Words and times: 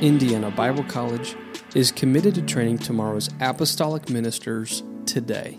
Indiana 0.00 0.50
Bible 0.50 0.84
College 0.84 1.36
is 1.74 1.92
committed 1.92 2.34
to 2.34 2.42
training 2.42 2.78
tomorrow's 2.78 3.28
apostolic 3.38 4.08
ministers 4.08 4.82
today. 5.04 5.58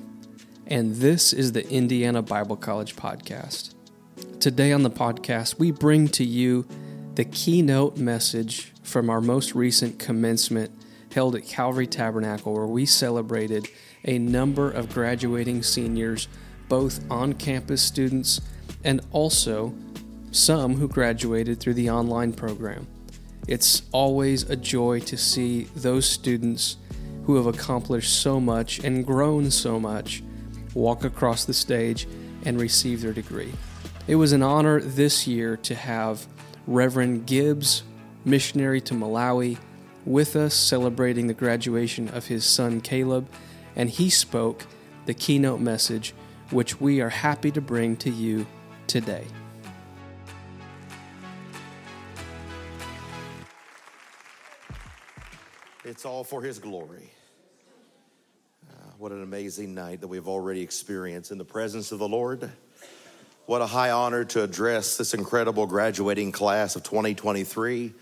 And 0.65 0.95
this 0.95 1.31
is 1.31 1.51
the 1.51 1.69
Indiana 1.69 2.23
Bible 2.23 2.55
College 2.55 2.95
podcast. 2.95 3.75
Today 4.39 4.71
on 4.71 4.81
the 4.81 4.89
podcast, 4.89 5.59
we 5.59 5.69
bring 5.69 6.07
to 6.09 6.23
you 6.23 6.65
the 7.13 7.23
keynote 7.23 7.97
message 7.97 8.73
from 8.81 9.11
our 9.11 9.21
most 9.21 9.53
recent 9.53 9.99
commencement 9.99 10.71
held 11.11 11.35
at 11.35 11.45
Calvary 11.45 11.85
Tabernacle, 11.85 12.51
where 12.51 12.65
we 12.65 12.87
celebrated 12.87 13.67
a 14.05 14.17
number 14.17 14.71
of 14.71 14.91
graduating 14.91 15.61
seniors, 15.61 16.27
both 16.67 16.99
on 17.11 17.33
campus 17.33 17.83
students 17.83 18.41
and 18.83 19.01
also 19.11 19.75
some 20.31 20.77
who 20.77 20.87
graduated 20.87 21.59
through 21.59 21.75
the 21.75 21.91
online 21.91 22.33
program. 22.33 22.87
It's 23.51 23.81
always 23.91 24.49
a 24.49 24.55
joy 24.55 25.01
to 25.01 25.17
see 25.17 25.65
those 25.75 26.05
students 26.05 26.77
who 27.25 27.35
have 27.35 27.47
accomplished 27.47 28.21
so 28.21 28.39
much 28.39 28.79
and 28.79 29.05
grown 29.05 29.51
so 29.51 29.77
much 29.77 30.23
walk 30.73 31.03
across 31.03 31.43
the 31.43 31.53
stage 31.53 32.07
and 32.45 32.57
receive 32.57 33.01
their 33.01 33.11
degree. 33.11 33.51
It 34.07 34.15
was 34.15 34.31
an 34.31 34.41
honor 34.41 34.79
this 34.79 35.27
year 35.27 35.57
to 35.63 35.75
have 35.75 36.25
Reverend 36.65 37.27
Gibbs, 37.27 37.83
missionary 38.23 38.79
to 38.79 38.93
Malawi, 38.93 39.57
with 40.05 40.37
us 40.37 40.53
celebrating 40.53 41.27
the 41.27 41.33
graduation 41.33 42.07
of 42.07 42.27
his 42.27 42.45
son 42.45 42.79
Caleb, 42.79 43.27
and 43.75 43.89
he 43.89 44.09
spoke 44.09 44.65
the 45.07 45.13
keynote 45.13 45.59
message, 45.59 46.13
which 46.51 46.79
we 46.79 47.01
are 47.01 47.09
happy 47.09 47.51
to 47.51 47.59
bring 47.59 47.97
to 47.97 48.09
you 48.09 48.47
today. 48.87 49.25
It's 55.91 56.05
all 56.05 56.23
for 56.23 56.41
His 56.41 56.57
glory. 56.57 57.11
Uh, 58.69 58.73
what 58.97 59.11
an 59.11 59.23
amazing 59.23 59.75
night 59.75 59.99
that 59.99 60.07
we've 60.07 60.29
already 60.29 60.61
experienced 60.61 61.31
in 61.31 61.37
the 61.37 61.43
presence 61.43 61.91
of 61.91 61.99
the 61.99 62.07
Lord. 62.07 62.49
What 63.45 63.61
a 63.61 63.65
high 63.65 63.91
honor 63.91 64.23
to 64.23 64.41
address 64.41 64.95
this 64.95 65.13
incredible 65.13 65.67
graduating 65.67 66.31
class 66.31 66.77
of 66.77 66.83
2023. 66.83 67.93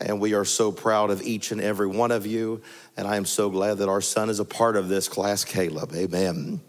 And 0.00 0.20
we 0.20 0.34
are 0.34 0.44
so 0.44 0.70
proud 0.70 1.10
of 1.10 1.22
each 1.22 1.50
and 1.50 1.62
every 1.62 1.86
one 1.86 2.10
of 2.10 2.26
you. 2.26 2.60
And 2.98 3.08
I 3.08 3.16
am 3.16 3.24
so 3.24 3.48
glad 3.48 3.78
that 3.78 3.88
our 3.88 4.02
son 4.02 4.28
is 4.28 4.38
a 4.38 4.44
part 4.44 4.76
of 4.76 4.90
this 4.90 5.08
class, 5.08 5.42
Caleb. 5.42 5.94
Amen. 5.94 6.60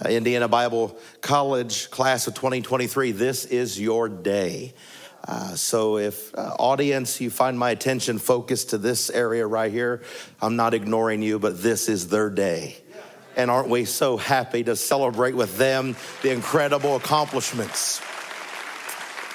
Uh, 0.00 0.10
Indiana 0.10 0.46
Bible 0.46 0.96
College 1.22 1.90
class 1.90 2.28
of 2.28 2.34
2023, 2.34 3.10
this 3.10 3.46
is 3.46 3.80
your 3.80 4.08
day. 4.08 4.74
Uh, 5.26 5.54
so, 5.54 5.96
if 5.96 6.34
uh, 6.34 6.54
audience, 6.58 7.20
you 7.20 7.30
find 7.30 7.58
my 7.58 7.70
attention 7.70 8.18
focused 8.18 8.70
to 8.70 8.78
this 8.78 9.08
area 9.08 9.46
right 9.46 9.72
here, 9.72 10.02
I'm 10.42 10.56
not 10.56 10.74
ignoring 10.74 11.22
you, 11.22 11.38
but 11.38 11.62
this 11.62 11.88
is 11.88 12.08
their 12.08 12.28
day. 12.28 12.76
And 13.36 13.50
aren't 13.50 13.68
we 13.68 13.84
so 13.86 14.16
happy 14.16 14.62
to 14.64 14.76
celebrate 14.76 15.34
with 15.34 15.56
them 15.56 15.96
the 16.22 16.30
incredible 16.30 16.96
accomplishments? 16.96 18.00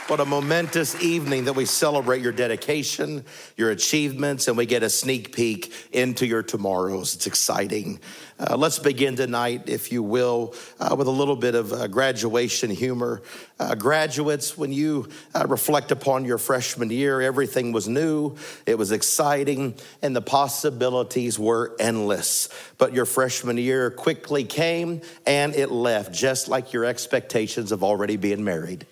What 0.09 0.19
a 0.19 0.25
momentous 0.25 0.99
evening 1.03 1.45
that 1.45 1.53
we 1.53 1.65
celebrate 1.65 2.23
your 2.23 2.31
dedication, 2.31 3.23
your 3.57 3.69
achievements, 3.69 4.47
and 4.47 4.57
we 4.57 4.66
get 4.66 4.81
a 4.81 4.89
sneak 4.89 5.35
peek 5.35 5.71
into 5.91 6.25
your 6.25 6.41
tomorrows. 6.41 7.13
It's 7.13 7.27
exciting. 7.27 7.99
Uh, 8.39 8.57
let's 8.57 8.79
begin 8.79 9.16
tonight, 9.16 9.69
if 9.69 9.91
you 9.91 10.01
will, 10.01 10.55
uh, 10.79 10.95
with 10.97 11.05
a 11.05 11.11
little 11.11 11.35
bit 11.35 11.53
of 11.53 11.71
uh, 11.71 11.85
graduation 11.85 12.71
humor. 12.71 13.21
Uh, 13.59 13.75
graduates, 13.75 14.57
when 14.57 14.73
you 14.73 15.07
uh, 15.35 15.45
reflect 15.47 15.91
upon 15.91 16.25
your 16.25 16.39
freshman 16.39 16.89
year, 16.89 17.22
everything 17.22 17.72
was 17.72 17.88
new, 17.88 18.35
it 18.66 18.79
was 18.79 18.91
exciting, 18.91 19.75
and 20.01 20.16
the 20.16 20.23
possibilities 20.23 21.38
were 21.38 21.75
endless. 21.79 22.50
But 22.79 22.95
your 22.95 23.05
freshman 23.05 23.57
year 23.57 23.91
quickly 23.91 24.44
came 24.44 25.01
and 25.28 25.53
it 25.53 25.69
left, 25.69 26.11
just 26.11 26.47
like 26.47 26.73
your 26.73 26.85
expectations 26.85 27.72
of 27.72 27.84
already 27.84 28.17
being 28.17 28.44
married. 28.44 28.88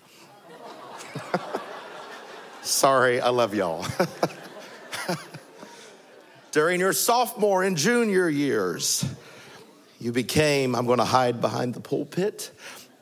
Sorry, 2.62 3.20
I 3.20 3.30
love 3.30 3.54
y'all. 3.54 3.86
During 6.52 6.80
your 6.80 6.92
sophomore 6.92 7.62
and 7.62 7.76
junior 7.76 8.28
years, 8.28 9.04
you 10.00 10.12
became, 10.12 10.74
I'm 10.74 10.86
to 10.86 11.04
hide 11.04 11.40
behind 11.40 11.74
the 11.74 11.80
pulpit. 11.80 12.50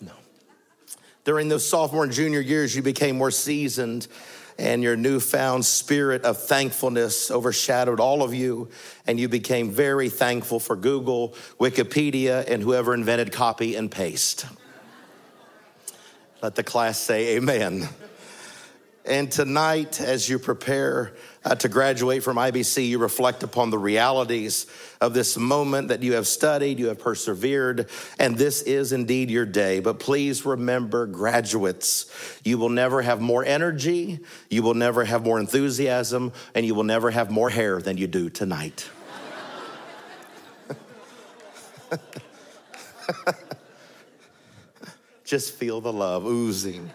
No. 0.01 0.13
During 1.25 1.49
those 1.49 1.69
sophomore 1.69 2.05
and 2.05 2.13
junior 2.13 2.41
years, 2.41 2.75
you 2.77 2.83
became 2.83 3.17
more 3.17 3.31
seasoned, 3.31 4.09
and 4.59 4.83
your 4.83 4.97
newfound 4.97 5.65
spirit 5.65 6.23
of 6.25 6.41
thankfulness 6.43 7.31
overshadowed 7.31 8.01
all 8.01 8.23
of 8.23 8.33
you, 8.33 8.69
and 9.07 9.21
you 9.21 9.29
became 9.29 9.71
very 9.71 10.09
thankful 10.09 10.59
for 10.59 10.77
Google, 10.77 11.35
Wikipedia, 11.61 12.49
and 12.49 12.63
whoever 12.63 12.95
invented 12.95 13.33
copy 13.33 13.75
and 13.75 13.91
paste. 13.91 14.47
Let 16.43 16.55
the 16.55 16.63
class 16.63 16.99
say 16.99 17.37
amen. 17.37 17.89
And 19.07 19.31
tonight, 19.31 20.01
as 20.01 20.29
you 20.29 20.41
prepare 20.41 21.13
uh, 21.45 21.55
to 21.55 21.69
graduate 21.69 22.25
from 22.25 22.37
IBC, 22.39 22.89
you 22.89 22.99
reflect 22.99 23.45
upon 23.45 23.71
the 23.71 23.79
realities 23.79 24.67
of 25.01 25.15
this 25.15 25.39
moment 25.39 25.89
that 25.89 26.03
you 26.03 26.15
have 26.15 26.27
studied, 26.27 26.81
you 26.81 26.89
have 26.89 26.99
persevered, 26.99 27.89
and 28.19 28.37
this 28.37 28.63
is 28.63 28.93
indeed 28.93 29.31
your 29.31 29.47
day. 29.47 29.79
But 29.79 30.01
please 30.01 30.45
remember, 30.45 31.07
graduates, 31.07 32.11
you 32.43 32.59
will 32.59 32.69
never 32.69 33.01
have 33.01 33.21
more 33.21 33.45
energy, 33.45 34.19
you 34.51 34.65
will 34.65 34.75
never 34.75 35.05
have 35.05 35.25
more 35.25 35.39
enthusiasm, 35.39 36.33
and 36.53 36.67
you 36.67 36.75
will 36.75 36.83
never 36.83 37.13
have 37.13 37.31
more 37.31 37.49
hair 37.49 37.81
than 37.81 37.97
you 37.97 38.09
do 38.09 38.29
tonight. 38.29 38.91
Just 45.27 45.55
feel 45.55 45.81
the 45.81 45.93
love 45.93 46.25
oozing. 46.25 46.89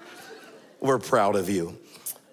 We're 0.79 0.99
proud 0.99 1.35
of 1.35 1.49
you. 1.49 1.77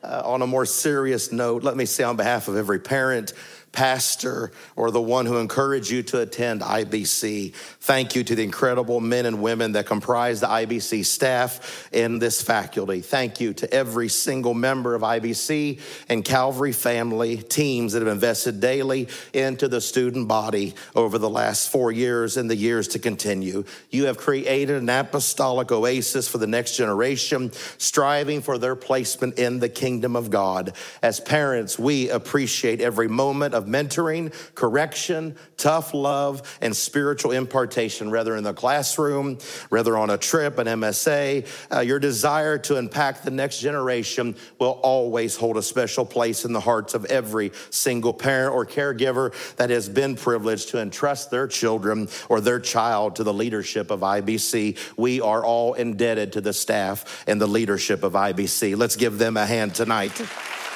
Uh, 0.01 0.23
on 0.25 0.43
a 0.43 0.47
more 0.47 0.65
serious 0.65 1.33
note, 1.33 1.65
let 1.65 1.77
me 1.77 1.87
say 1.87 2.05
on 2.05 2.17
behalf 2.17 2.47
of 2.47 2.57
every 2.57 2.79
parent, 2.79 3.33
pastor, 3.73 4.53
or 4.77 4.93
the 4.93 5.03
one 5.03 5.27
who 5.27 5.39
encouraged 5.39 5.91
you 5.91 6.05
to 6.05 6.21
attend 6.21 6.61
IBC, 6.61 7.53
thank 7.89 8.15
you 8.15 8.23
to 8.23 8.35
the 8.35 8.43
incredible 8.43 9.01
men 9.01 9.25
and 9.25 9.41
women 9.41 9.73
that 9.73 9.87
comprise 9.87 10.41
the 10.41 10.47
IBC 10.47 11.07
staff 11.07 11.89
in 11.91 12.19
this 12.19 12.43
faculty. 12.43 13.01
Thank 13.01 13.41
you 13.41 13.55
to 13.55 13.73
every 13.73 14.11
single 14.11 14.53
member 14.53 14.95
of 14.95 15.01
IBC 15.01 15.81
and 16.11 16.23
Calvary 16.23 16.73
family 16.73 17.39
teams 17.39 17.95
that 17.95 18.01
have 18.01 18.13
invested 18.13 18.61
daily 18.61 19.09
into 19.33 19.69
the 19.69 19.81
student 19.81 20.29
body 20.29 20.75
over 20.95 21.17
the 21.17 21.31
last 21.31 21.73
four 21.73 21.91
years 21.91 22.37
and 22.37 22.51
the 22.51 22.57
years 22.57 22.89
to 22.89 22.99
continue. 22.99 23.65
You 23.89 24.05
have 24.05 24.19
created 24.19 24.77
an 24.77 24.91
apostolic 24.91 25.73
oasis 25.73 26.29
for 26.29 26.37
the 26.37 26.47
next 26.47 26.77
generation, 26.77 27.53
striving 27.79 28.43
for 28.43 28.59
their 28.59 28.77
placement 28.77 29.39
in 29.39 29.61
the 29.61 29.71
kingdom 29.71 30.15
of 30.15 30.29
God. 30.29 30.75
As 31.03 31.21
parents, 31.21 31.79
we 31.79 32.11
appreciate 32.11 32.83
every 32.83 33.09
moment 33.09 33.55
of 33.55 33.65
mentoring, 33.65 34.35
correction, 34.55 35.37
tough 35.57 35.95
love, 35.95 36.59
and 36.61 36.77
spiritual 36.77 37.33
impartation, 37.33 37.78
whether 37.79 38.37
in 38.37 38.43
the 38.43 38.53
classroom, 38.53 39.39
whether 39.69 39.97
on 39.97 40.11
a 40.11 40.19
trip, 40.19 40.59
an 40.59 40.67
MSA. 40.67 41.47
Uh, 41.73 41.81
your 41.81 42.01
desire 42.01 42.59
to 42.59 42.77
impact 42.77 43.25
the 43.25 43.31
next 43.31 43.61
generation 43.61 44.35
will 44.59 44.81
always 44.83 45.37
hold 45.37 45.57
a 45.57 45.63
special 45.63 46.05
place 46.05 46.45
in 46.45 46.53
the 46.53 46.61
hearts 46.61 46.95
of 46.95 47.05
every 47.05 47.53
single 47.71 48.13
parent 48.13 48.53
or 48.53 48.67
caregiver 48.67 49.33
that 49.57 49.71
has 49.71 49.89
been 49.89 50.17
privileged 50.17 50.71
to 50.71 50.81
entrust 50.81 51.31
their 51.31 51.47
children 51.47 52.09
or 52.29 52.41
their 52.41 52.59
child 52.59 53.15
to 53.15 53.23
the 53.23 53.33
leadership 53.33 53.93
of 53.93 54.01
IBC. 54.01 54.77
We 54.97 55.21
are 55.21 55.45
all 55.45 55.75
indebted 55.75 56.33
to 56.33 56.41
the 56.41 56.53
staff 56.53 57.25
and 57.29 57.41
the 57.41 57.47
leadership 57.47 58.03
of 58.03 58.15
IBC. 58.15 58.77
Let's 58.77 58.97
give 58.97 59.19
them 59.19 59.37
a 59.37 59.47
hand 59.47 59.77
tonight. 59.77 60.21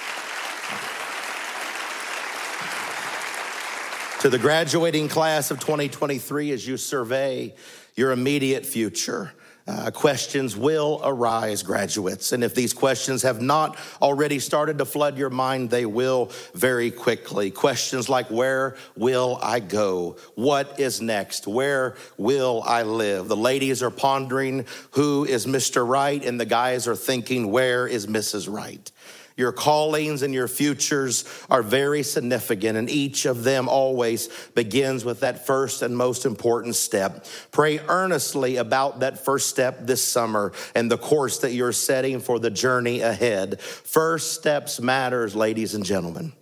to 4.22 4.30
the 4.30 4.38
graduating 4.38 5.08
class 5.08 5.50
of 5.50 5.58
2023 5.58 6.52
as 6.52 6.64
you 6.64 6.76
survey 6.76 7.52
your 7.96 8.12
immediate 8.12 8.64
future. 8.64 9.32
Uh, 9.66 9.90
questions 9.90 10.56
will 10.56 11.00
arise, 11.02 11.64
graduates. 11.64 12.30
And 12.30 12.44
if 12.44 12.54
these 12.54 12.72
questions 12.72 13.22
have 13.22 13.42
not 13.42 13.76
already 14.00 14.38
started 14.38 14.78
to 14.78 14.84
flood 14.84 15.18
your 15.18 15.28
mind, 15.28 15.70
they 15.70 15.86
will 15.86 16.30
very 16.54 16.92
quickly. 16.92 17.50
Questions 17.50 18.08
like 18.08 18.30
Where 18.30 18.76
will 18.96 19.40
I 19.42 19.58
go? 19.58 20.16
What 20.36 20.78
is 20.78 21.00
next? 21.00 21.48
Where 21.48 21.96
will 22.16 22.62
I 22.64 22.84
live? 22.84 23.26
The 23.26 23.36
ladies 23.36 23.82
are 23.82 23.90
pondering 23.90 24.66
who 24.92 25.24
is 25.24 25.46
Mr. 25.46 25.84
Right, 25.84 26.24
and 26.24 26.38
the 26.38 26.46
guys 26.46 26.86
are 26.86 26.94
thinking, 26.94 27.50
Where 27.50 27.88
is 27.88 28.06
Mrs. 28.06 28.48
Right? 28.48 28.88
Your 29.36 29.52
callings 29.52 30.22
and 30.22 30.34
your 30.34 30.48
futures 30.48 31.24
are 31.50 31.62
very 31.62 32.02
significant, 32.02 32.76
and 32.76 32.90
each 32.90 33.24
of 33.24 33.44
them 33.44 33.68
always 33.68 34.28
begins 34.54 35.04
with 35.04 35.20
that 35.20 35.46
first 35.46 35.82
and 35.82 35.96
most 35.96 36.26
important 36.26 36.74
step. 36.74 37.26
Pray 37.50 37.78
earnestly 37.88 38.56
about 38.56 39.00
that 39.00 39.24
first 39.24 39.48
step 39.48 39.86
this 39.86 40.02
summer 40.02 40.52
and 40.74 40.90
the 40.90 40.98
course 40.98 41.38
that 41.38 41.52
you're 41.52 41.72
setting 41.72 42.20
for 42.20 42.38
the 42.38 42.50
journey 42.50 43.00
ahead. 43.00 43.60
First 43.60 44.34
steps 44.34 44.80
matters, 44.80 45.34
ladies 45.34 45.74
and 45.74 45.84
gentlemen. 45.84 46.32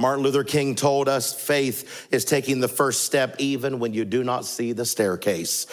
Martin 0.00 0.24
Luther 0.24 0.44
King 0.44 0.74
told 0.76 1.10
us 1.10 1.34
faith 1.34 2.08
is 2.10 2.24
taking 2.24 2.60
the 2.60 2.68
first 2.68 3.04
step 3.04 3.36
even 3.38 3.78
when 3.78 3.92
you 3.92 4.06
do 4.06 4.24
not 4.24 4.46
see 4.46 4.72
the 4.72 4.86
staircase. 4.86 5.66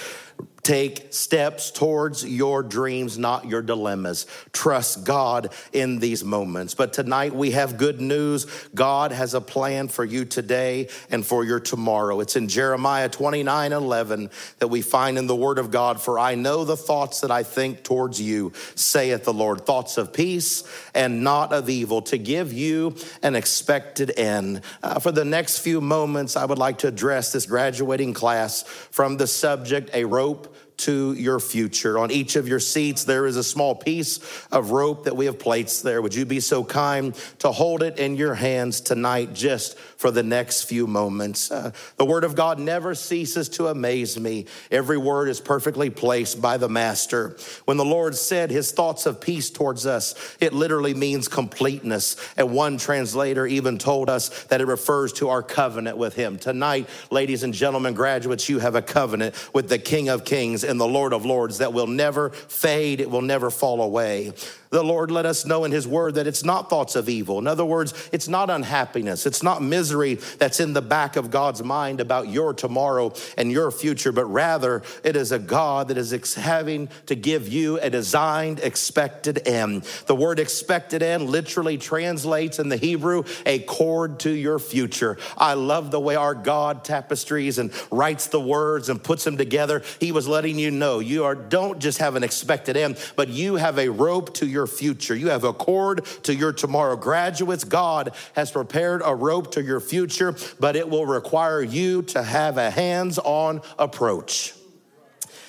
Take 0.68 1.14
steps 1.14 1.72
towards 1.72 2.26
your 2.26 2.62
dreams, 2.62 3.18
not 3.18 3.48
your 3.48 3.62
dilemmas. 3.62 4.26
Trust 4.52 5.06
God 5.06 5.54
in 5.72 6.00
these 6.00 6.26
moments. 6.26 6.74
But 6.74 6.92
tonight 6.92 7.34
we 7.34 7.52
have 7.52 7.78
good 7.78 8.02
news. 8.02 8.46
God 8.76 9.14
has 9.14 9.34
a 9.34 9.40
plan 9.40 9.88
for 9.88 10.04
you 10.04 10.26
today 10.26 10.90
and 11.10 11.26
for 11.26 11.46
your 11.46 11.62
tomorrow. 11.62 12.20
It's 12.20 12.36
in 12.36 12.50
Jeremiah 12.50 13.08
29 13.08 13.72
11 13.72 14.30
that 14.60 14.68
we 14.68 14.82
find 14.82 15.18
in 15.18 15.26
the 15.26 15.38
Word 15.38 15.58
of 15.58 15.72
God, 15.72 16.02
For 16.02 16.20
I 16.20 16.36
know 16.36 16.66
the 16.66 16.76
thoughts 16.76 17.22
that 17.22 17.32
I 17.32 17.44
think 17.44 17.84
towards 17.84 18.20
you, 18.20 18.52
saith 18.76 19.24
the 19.24 19.34
Lord, 19.34 19.66
thoughts 19.66 19.98
of 19.98 20.12
peace 20.12 20.66
and 20.94 21.24
not 21.24 21.54
of 21.54 21.70
evil, 21.70 22.02
to 22.02 22.18
give 22.18 22.52
you 22.52 22.98
an 23.24 23.36
expected 23.36 24.20
end. 24.20 24.60
Uh, 24.84 25.00
for 25.00 25.14
the 25.14 25.24
next 25.24 25.60
few 25.60 25.80
moments, 25.80 26.36
I 26.36 26.44
would 26.44 26.60
like 26.60 26.80
to 26.80 26.90
address 26.90 27.32
this 27.32 27.46
graduating 27.46 28.14
class 28.14 28.64
from 28.64 29.16
the 29.16 29.28
subject, 29.28 29.92
a 29.94 30.04
rope 30.28 30.48
to 30.78 31.14
your 31.14 31.40
future. 31.40 31.98
On 31.98 32.12
each 32.12 32.36
of 32.36 32.48
your 32.48 32.60
seats, 32.60 33.04
there 33.04 33.26
is 33.26 33.36
a 33.36 33.44
small 33.44 33.74
piece 33.74 34.20
of 34.52 34.72
rope 34.72 35.06
that 35.06 35.16
we 35.16 35.26
have 35.26 35.40
placed 35.40 35.84
there. 35.84 36.02
Would 36.02 36.14
you 36.14 36.26
be 36.26 36.40
so 36.40 36.64
kind 36.64 37.16
to 37.40 37.52
hold 37.52 37.82
it 37.82 37.98
in 37.98 38.16
your 38.16 38.36
hands 38.36 38.82
tonight 38.82 39.34
just 39.34 39.78
for 39.78 40.12
the 40.12 40.22
next 40.22 40.64
few 40.64 40.86
moments? 40.86 41.50
Uh, 41.50 41.72
the 41.98 42.06
Word 42.06 42.24
of 42.24 42.36
God 42.36 42.60
never 42.60 42.94
ceases 42.94 43.50
to 43.50 43.68
amaze 43.68 44.20
me. 44.20 44.46
Every 44.70 44.98
word 44.98 45.30
is 45.30 45.42
perfectly 45.42 45.90
placed 45.90 46.42
by 46.42 46.58
the 46.58 46.70
Master. 46.70 47.36
When 47.66 47.78
the 47.78 47.86
Lord 47.86 48.16
said 48.16 48.52
his 48.52 48.72
thoughts 48.72 49.06
of 49.08 49.20
peace 49.20 49.50
towards 49.50 49.88
us, 49.88 50.38
it 50.40 50.54
literally 50.54 50.94
means 50.94 51.28
completeness. 51.28 52.16
And 52.38 52.52
one 52.52 52.78
translator 52.78 53.48
even 53.48 53.80
told 53.80 54.10
us 54.10 54.44
that 54.46 54.62
it 54.62 54.68
refers 54.68 55.14
to 55.14 55.30
our 55.30 55.42
covenant 55.42 55.98
with 55.98 56.16
him. 56.16 56.38
Tonight, 56.38 56.88
ladies 57.10 57.42
and 57.42 57.54
gentlemen, 57.54 57.96
graduates, 57.96 58.48
you 58.48 58.60
have 58.60 58.76
a 58.76 58.82
covenant 58.82 59.36
with 59.54 59.70
the 59.70 59.80
King 59.80 60.10
of 60.10 60.24
Kings 60.24 60.67
and 60.68 60.80
the 60.80 60.88
Lord 60.88 61.14
of 61.14 61.26
Lords 61.26 61.60
that 61.60 61.74
will 61.74 61.88
never 61.88 62.30
fade, 62.30 63.02
it 63.02 63.10
will 63.10 63.22
never 63.22 63.50
fall 63.50 63.82
away. 63.82 64.34
The 64.70 64.84
Lord 64.84 65.12
let 65.12 65.26
us 65.26 65.46
know 65.46 65.64
in 65.64 65.72
His 65.72 65.88
Word 65.88 66.16
that 66.16 66.28
it's 66.28 66.44
not 66.44 66.70
thoughts 66.70 66.96
of 66.96 67.10
evil. 67.10 67.40
In 67.40 67.48
other 67.48 67.66
words, 67.66 68.10
it's 68.12 68.28
not 68.28 68.50
unhappiness, 68.50 69.26
it's 69.26 69.44
not 69.44 69.62
misery 69.62 70.16
that's 70.16 70.60
in 70.60 70.74
the 70.74 70.82
back 70.82 71.16
of 71.16 71.32
God's 71.32 71.64
mind 71.64 72.02
about 72.02 72.28
your 72.28 72.54
tomorrow 72.54 73.14
and 73.38 73.52
your 73.52 73.72
future, 73.72 74.12
but 74.12 74.26
rather 74.26 74.82
it 75.04 75.16
is 75.16 75.32
a 75.32 75.40
God 75.40 75.90
that 75.90 75.98
is 75.98 76.12
having 76.36 76.90
to 77.06 77.16
give 77.16 77.48
you 77.48 77.80
a 77.80 77.90
designed, 77.90 78.60
expected 78.60 79.48
end. 79.48 79.84
The 80.08 80.16
word 80.16 80.40
expected 80.40 81.04
end 81.04 81.30
literally 81.30 81.78
translates 81.78 82.60
in 82.60 82.70
the 82.70 82.78
Hebrew 82.78 83.24
a 83.46 83.60
cord 83.60 84.20
to 84.22 84.32
your 84.32 84.60
future. 84.60 85.18
I 85.38 85.54
love 85.54 85.92
the 85.92 86.00
way 86.00 86.16
our 86.16 86.36
God 86.36 86.84
tapestries 86.84 87.58
and 87.58 87.72
writes 87.92 88.28
the 88.28 88.42
words 88.42 88.90
and 88.90 89.02
puts 89.02 89.24
them 89.24 89.38
together. 89.38 89.84
He 90.00 90.12
was 90.12 90.28
letting 90.28 90.58
you 90.60 90.72
know 90.72 91.00
you 91.00 91.24
are 91.26 91.36
don't 91.36 91.80
just 91.80 92.00
have 92.00 92.16
an 92.16 92.24
expected 92.24 92.78
end, 92.78 92.98
but 93.16 93.30
you 93.30 93.56
have 93.56 93.78
a 93.78 93.90
rope 93.90 94.34
to 94.36 94.48
your 94.48 94.57
your 94.58 94.66
future. 94.66 95.16
You 95.16 95.30
have 95.30 95.44
a 95.44 95.54
cord 95.54 96.04
to 96.24 96.34
your 96.34 96.52
tomorrow. 96.52 96.96
Graduates, 96.96 97.64
God 97.64 98.16
has 98.34 98.50
prepared 98.50 99.04
a 99.06 99.14
rope 99.14 99.52
to 99.52 99.62
your 99.62 99.80
future, 99.80 100.36
but 100.60 100.76
it 100.76 100.90
will 100.90 101.06
require 101.06 101.62
you 101.62 102.02
to 102.02 102.24
have 102.24 102.58
a 102.58 102.72
hands 102.72 103.20
on 103.20 103.62
approach. 103.78 104.57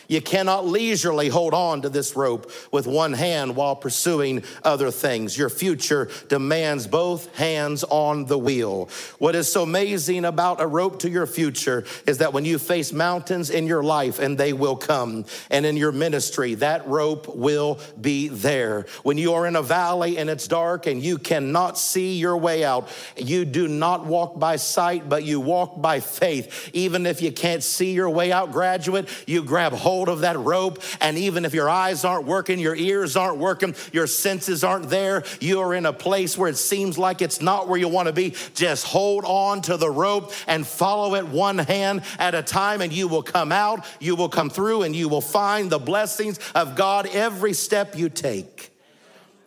You 0.09 0.23
cannot 0.23 0.67
leisurely 0.67 1.29
hold 1.29 1.53
on 1.53 1.83
to 1.83 1.91
this 1.91 2.17
rope 2.17 2.51
with 2.73 2.87
one 2.87 3.13
hand 3.13 3.55
while 3.55 3.77
pursuing 3.77 4.43
other 4.65 4.91
things. 4.91 5.37
Your 5.37 5.51
future 5.51 6.09
demands 6.29 6.87
both 6.87 7.37
hands 7.37 7.85
on 7.85 8.25
the 8.25 8.39
wheel. 8.39 8.89
What 9.19 9.35
is 9.35 9.53
so 9.53 9.63
amazing 9.63 10.25
about 10.25 10.63
a 10.63 10.67
rope 10.67 11.01
to 11.01 11.11
your 11.11 11.27
future 11.27 11.85
is 12.07 12.19
that 12.19 12.33
when 12.33 12.47
you 12.47 12.59
face 12.59 12.91
mountains 12.91 13.51
in 13.51 13.67
your 13.67 13.83
life, 13.83 14.19
and 14.19 14.39
they 14.39 14.55
will 14.55 14.77
come, 14.77 15.27
and 15.51 15.67
in 15.67 15.77
your 15.77 15.93
ministry, 15.93 16.55
that 16.55 16.89
rope 16.89 17.37
will 17.37 17.79
be 18.01 18.29
there. 18.29 18.87
When 19.03 19.19
you 19.19 19.35
are 19.35 19.47
in 19.47 19.57
a 19.57 19.63
valley 19.63 20.17
and 20.17 20.31
it's 20.31 20.49
dark 20.49 20.87
and 20.87 21.03
you 21.03 21.19
cannot 21.19 21.77
see 21.77 22.17
your 22.17 22.37
way 22.39 22.65
out, 22.65 22.89
you 23.17 23.45
do 23.45 23.69
not 23.69 24.07
walk 24.07 24.39
by 24.39 24.57
sight, 24.57 25.07
but 25.07 25.25
you 25.25 25.39
walk 25.39 25.83
by 25.83 26.01
faith. 26.01 26.71
Even 26.73 27.05
if 27.05 27.21
you 27.21 27.31
can't 27.31 27.63
see 27.63 27.93
your 27.93 28.09
way 28.09 28.33
out, 28.33 28.53
graduate, 28.53 29.07
you 29.27 29.43
grab 29.43 29.75
hold 29.75 29.98
hold 29.99 30.09
of 30.09 30.21
that 30.21 30.39
rope. 30.39 30.81
And 31.01 31.19
even 31.19 31.45
if 31.45 31.53
your 31.53 31.69
eyes 31.69 32.05
aren't 32.05 32.25
working, 32.25 32.61
your 32.61 32.77
ears 32.77 33.17
aren't 33.17 33.39
working, 33.39 33.75
your 33.93 34.07
senses 34.07 34.63
aren't 34.63 34.91
there, 34.91 35.25
you 35.41 35.59
are 35.59 35.75
in 35.75 35.87
a 35.87 35.93
place 35.93 36.39
where 36.39 36.49
it 36.49 36.57
seems 36.57 36.97
like 36.97 37.21
it's 37.21 37.41
not 37.41 37.67
where 37.67 37.81
you 37.81 37.89
want 37.89 38.07
to 38.07 38.13
be. 38.13 38.35
Just 38.55 38.87
hold 38.87 39.25
on 39.25 39.61
to 39.63 39.77
the 39.77 39.91
rope 39.91 40.33
and 40.47 40.65
follow 40.65 41.17
it 41.17 41.27
one 41.27 41.59
hand 41.59 42.03
at 42.21 42.37
a 42.37 42.43
time, 42.45 42.81
and 42.81 42.93
you 42.93 43.09
will 43.09 43.25
come 43.25 43.51
out, 43.51 43.85
you 43.99 44.15
will 44.15 44.29
come 44.29 44.51
through, 44.51 44.83
and 44.83 44.95
you 44.95 45.09
will 45.09 45.21
find 45.21 45.69
the 45.69 45.81
blessings 45.81 46.39
of 46.55 46.77
God 46.77 47.09
every 47.09 47.53
step 47.53 47.99
you 47.99 48.09
take. 48.09 48.71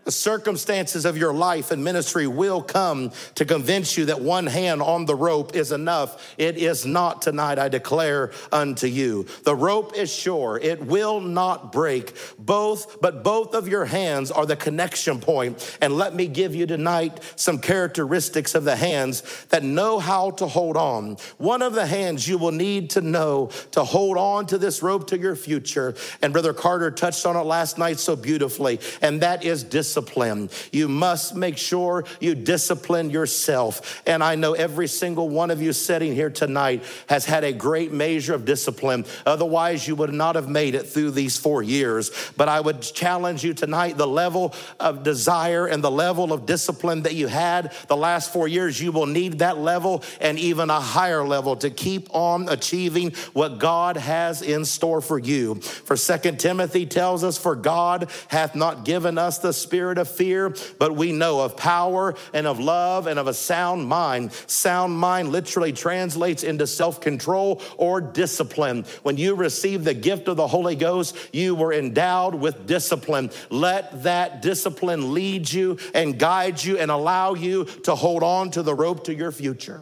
The 0.03 0.11
circumstances 0.11 1.05
of 1.05 1.15
your 1.15 1.31
life 1.31 1.69
and 1.69 1.83
ministry 1.83 2.25
will 2.25 2.63
come 2.63 3.11
to 3.35 3.45
convince 3.45 3.95
you 3.97 4.05
that 4.05 4.19
one 4.19 4.47
hand 4.47 4.81
on 4.81 5.05
the 5.05 5.13
rope 5.13 5.55
is 5.55 5.71
enough. 5.71 6.33
It 6.39 6.57
is 6.57 6.87
not 6.87 7.21
tonight, 7.21 7.59
I 7.59 7.69
declare 7.69 8.31
unto 8.51 8.87
you. 8.87 9.27
The 9.43 9.55
rope 9.55 9.95
is 9.95 10.11
sure, 10.11 10.57
it 10.57 10.83
will 10.83 11.21
not 11.21 11.71
break. 11.71 12.15
Both, 12.39 12.99
but 12.99 13.23
both 13.23 13.53
of 13.53 13.67
your 13.67 13.85
hands 13.85 14.31
are 14.31 14.47
the 14.47 14.55
connection 14.55 15.19
point. 15.19 15.77
And 15.81 15.95
let 15.95 16.15
me 16.15 16.25
give 16.25 16.55
you 16.55 16.65
tonight 16.65 17.19
some 17.35 17.59
characteristics 17.59 18.55
of 18.55 18.63
the 18.63 18.75
hands 18.75 19.21
that 19.49 19.63
know 19.63 19.99
how 19.99 20.31
to 20.31 20.47
hold 20.47 20.77
on. 20.77 21.17
One 21.37 21.61
of 21.61 21.73
the 21.73 21.85
hands 21.85 22.27
you 22.27 22.39
will 22.39 22.51
need 22.51 22.89
to 22.91 23.01
know 23.01 23.51
to 23.71 23.83
hold 23.83 24.17
on 24.17 24.47
to 24.47 24.57
this 24.57 24.81
rope 24.81 25.07
to 25.07 25.19
your 25.19 25.35
future. 25.35 25.93
And 26.23 26.33
Brother 26.33 26.55
Carter 26.55 26.89
touched 26.89 27.27
on 27.27 27.35
it 27.35 27.43
last 27.43 27.77
night 27.77 27.99
so 27.99 28.15
beautifully, 28.15 28.79
and 29.03 29.21
that 29.21 29.43
is 29.43 29.63
discipline 29.63 29.90
discipline. 29.91 30.49
You 30.71 30.87
must 30.87 31.35
make 31.35 31.57
sure 31.57 32.05
you 32.21 32.33
discipline 32.33 33.09
yourself. 33.09 34.01
And 34.07 34.23
I 34.23 34.35
know 34.35 34.53
every 34.53 34.87
single 34.87 35.27
one 35.27 35.51
of 35.51 35.61
you 35.61 35.73
sitting 35.73 36.15
here 36.15 36.29
tonight 36.29 36.83
has 37.07 37.25
had 37.25 37.43
a 37.43 37.51
great 37.51 37.91
measure 37.91 38.33
of 38.33 38.45
discipline. 38.45 39.03
Otherwise, 39.25 39.85
you 39.85 39.95
would 39.95 40.13
not 40.13 40.35
have 40.35 40.47
made 40.47 40.75
it 40.75 40.87
through 40.87 41.11
these 41.11 41.37
four 41.37 41.61
years. 41.61 42.09
But 42.37 42.47
I 42.47 42.61
would 42.61 42.81
challenge 42.81 43.43
you 43.43 43.53
tonight 43.53 43.97
the 43.97 44.07
level 44.07 44.53
of 44.79 45.03
desire 45.03 45.65
and 45.65 45.83
the 45.83 45.91
level 45.91 46.31
of 46.31 46.45
discipline 46.45 47.01
that 47.01 47.15
you 47.15 47.27
had 47.27 47.73
the 47.87 47.97
last 47.97 48.31
four 48.31 48.47
years, 48.47 48.79
you 48.79 48.93
will 48.93 49.07
need 49.07 49.39
that 49.39 49.57
level 49.57 50.03
and 50.21 50.39
even 50.39 50.69
a 50.69 50.79
higher 50.79 51.25
level 51.25 51.57
to 51.57 51.69
keep 51.69 52.07
on 52.15 52.47
achieving 52.47 53.11
what 53.33 53.59
God 53.59 53.97
has 53.97 54.41
in 54.41 54.63
store 54.63 55.01
for 55.01 55.19
you. 55.19 55.55
For 55.55 55.97
Second 55.97 56.39
Timothy 56.39 56.85
tells 56.85 57.25
us, 57.25 57.37
For 57.37 57.55
God 57.57 58.09
hath 58.29 58.55
not 58.55 58.85
given 58.85 59.17
us 59.17 59.39
the 59.39 59.51
spirit 59.51 59.80
spirit 59.81 59.97
of 59.97 60.07
fear, 60.07 60.53
but 60.77 60.95
we 60.95 61.11
know 61.11 61.39
of 61.39 61.57
power 61.57 62.13
and 62.35 62.45
of 62.45 62.59
love 62.59 63.07
and 63.07 63.17
of 63.17 63.25
a 63.25 63.33
sound 63.33 63.87
mind. 63.87 64.31
Sound 64.45 64.95
mind 64.95 65.29
literally 65.29 65.73
translates 65.73 66.43
into 66.43 66.67
self 66.67 67.01
control 67.01 67.63
or 67.77 67.99
discipline. 67.99 68.85
When 69.01 69.17
you 69.17 69.33
receive 69.33 69.83
the 69.83 69.95
gift 69.95 70.27
of 70.27 70.37
the 70.37 70.45
Holy 70.45 70.75
Ghost, 70.75 71.17
you 71.33 71.55
were 71.55 71.73
endowed 71.73 72.35
with 72.35 72.67
discipline. 72.67 73.31
Let 73.49 74.03
that 74.03 74.43
discipline 74.43 75.15
lead 75.15 75.51
you 75.51 75.79
and 75.95 76.19
guide 76.19 76.63
you 76.63 76.77
and 76.77 76.91
allow 76.91 77.33
you 77.33 77.65
to 77.85 77.95
hold 77.95 78.21
on 78.21 78.51
to 78.51 78.61
the 78.61 78.75
rope 78.75 79.05
to 79.05 79.15
your 79.15 79.31
future. 79.31 79.81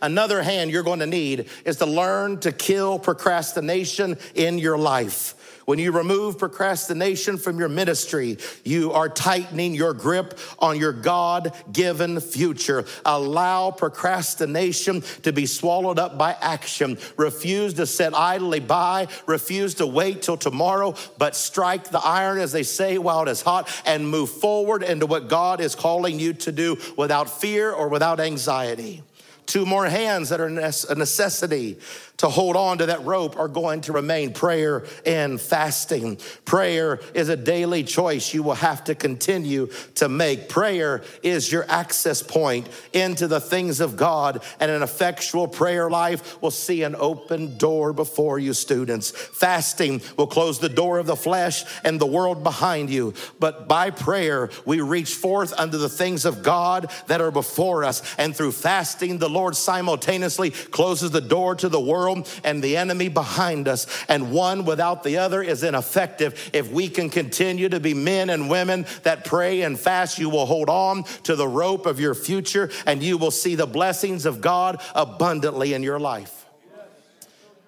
Another 0.00 0.42
hand 0.42 0.70
you're 0.70 0.84
going 0.84 1.00
to 1.00 1.06
need 1.06 1.48
is 1.64 1.78
to 1.78 1.86
learn 1.86 2.38
to 2.40 2.52
kill 2.52 3.00
procrastination 3.00 4.16
in 4.36 4.58
your 4.58 4.78
life. 4.78 5.34
When 5.64 5.78
you 5.78 5.92
remove 5.92 6.38
procrastination 6.38 7.38
from 7.38 7.58
your 7.58 7.68
ministry, 7.68 8.38
you 8.64 8.92
are 8.92 9.08
tightening 9.08 9.74
your 9.74 9.94
grip 9.94 10.38
on 10.58 10.78
your 10.78 10.92
God 10.92 11.54
given 11.72 12.20
future. 12.20 12.84
Allow 13.04 13.70
procrastination 13.70 15.02
to 15.22 15.32
be 15.32 15.46
swallowed 15.46 15.98
up 15.98 16.18
by 16.18 16.36
action. 16.40 16.98
Refuse 17.16 17.74
to 17.74 17.86
sit 17.86 18.14
idly 18.14 18.60
by, 18.60 19.08
refuse 19.26 19.74
to 19.76 19.86
wait 19.86 20.22
till 20.22 20.36
tomorrow, 20.36 20.94
but 21.18 21.36
strike 21.36 21.90
the 21.90 22.00
iron, 22.00 22.38
as 22.38 22.52
they 22.52 22.62
say, 22.62 22.98
while 22.98 23.22
it 23.22 23.28
is 23.28 23.42
hot 23.42 23.68
and 23.86 24.08
move 24.08 24.30
forward 24.30 24.82
into 24.82 25.06
what 25.06 25.28
God 25.28 25.60
is 25.60 25.74
calling 25.74 26.18
you 26.18 26.32
to 26.34 26.52
do 26.52 26.78
without 26.96 27.30
fear 27.30 27.70
or 27.72 27.88
without 27.88 28.20
anxiety. 28.20 29.02
Two 29.46 29.66
more 29.66 29.86
hands 29.86 30.28
that 30.30 30.40
are 30.40 30.46
a 30.46 30.94
necessity 30.94 31.78
to 32.18 32.28
hold 32.28 32.54
on 32.54 32.78
to 32.78 32.86
that 32.86 33.04
rope 33.04 33.36
are 33.36 33.48
going 33.48 33.80
to 33.80 33.92
remain 33.92 34.32
prayer 34.32 34.84
and 35.04 35.40
fasting. 35.40 36.16
Prayer 36.44 37.00
is 37.14 37.28
a 37.28 37.36
daily 37.36 37.82
choice 37.82 38.32
you 38.32 38.44
will 38.44 38.54
have 38.54 38.84
to 38.84 38.94
continue 38.94 39.68
to 39.96 40.08
make. 40.08 40.48
Prayer 40.48 41.02
is 41.24 41.50
your 41.50 41.68
access 41.68 42.22
point 42.22 42.68
into 42.92 43.26
the 43.26 43.40
things 43.40 43.80
of 43.80 43.96
God, 43.96 44.40
and 44.60 44.70
an 44.70 44.82
effectual 44.82 45.48
prayer 45.48 45.90
life 45.90 46.40
will 46.40 46.52
see 46.52 46.84
an 46.84 46.94
open 46.94 47.58
door 47.58 47.92
before 47.92 48.38
you, 48.38 48.54
students. 48.54 49.10
Fasting 49.10 50.00
will 50.16 50.28
close 50.28 50.60
the 50.60 50.68
door 50.68 50.98
of 50.98 51.06
the 51.06 51.16
flesh 51.16 51.64
and 51.82 52.00
the 52.00 52.06
world 52.06 52.44
behind 52.44 52.88
you, 52.88 53.14
but 53.40 53.66
by 53.66 53.90
prayer, 53.90 54.48
we 54.64 54.80
reach 54.80 55.14
forth 55.14 55.52
unto 55.58 55.76
the 55.76 55.88
things 55.88 56.24
of 56.24 56.44
God 56.44 56.88
that 57.08 57.20
are 57.20 57.32
before 57.32 57.82
us, 57.82 58.00
and 58.16 58.36
through 58.36 58.52
fasting, 58.52 59.18
the 59.18 59.31
Lord 59.32 59.56
simultaneously 59.56 60.50
closes 60.50 61.10
the 61.10 61.20
door 61.20 61.54
to 61.56 61.68
the 61.68 61.80
world 61.80 62.28
and 62.44 62.62
the 62.62 62.76
enemy 62.76 63.08
behind 63.08 63.68
us. 63.68 63.86
And 64.08 64.32
one 64.32 64.64
without 64.64 65.02
the 65.02 65.18
other 65.18 65.42
is 65.42 65.62
ineffective. 65.62 66.50
If 66.52 66.70
we 66.70 66.88
can 66.88 67.10
continue 67.10 67.68
to 67.68 67.80
be 67.80 67.94
men 67.94 68.30
and 68.30 68.50
women 68.50 68.86
that 69.02 69.24
pray 69.24 69.62
and 69.62 69.78
fast, 69.78 70.18
you 70.18 70.28
will 70.28 70.46
hold 70.46 70.68
on 70.68 71.04
to 71.24 71.36
the 71.36 71.48
rope 71.48 71.86
of 71.86 71.98
your 71.98 72.14
future 72.14 72.70
and 72.86 73.02
you 73.02 73.18
will 73.18 73.30
see 73.30 73.54
the 73.54 73.66
blessings 73.66 74.26
of 74.26 74.40
God 74.40 74.80
abundantly 74.94 75.74
in 75.74 75.82
your 75.82 75.98
life. 75.98 76.41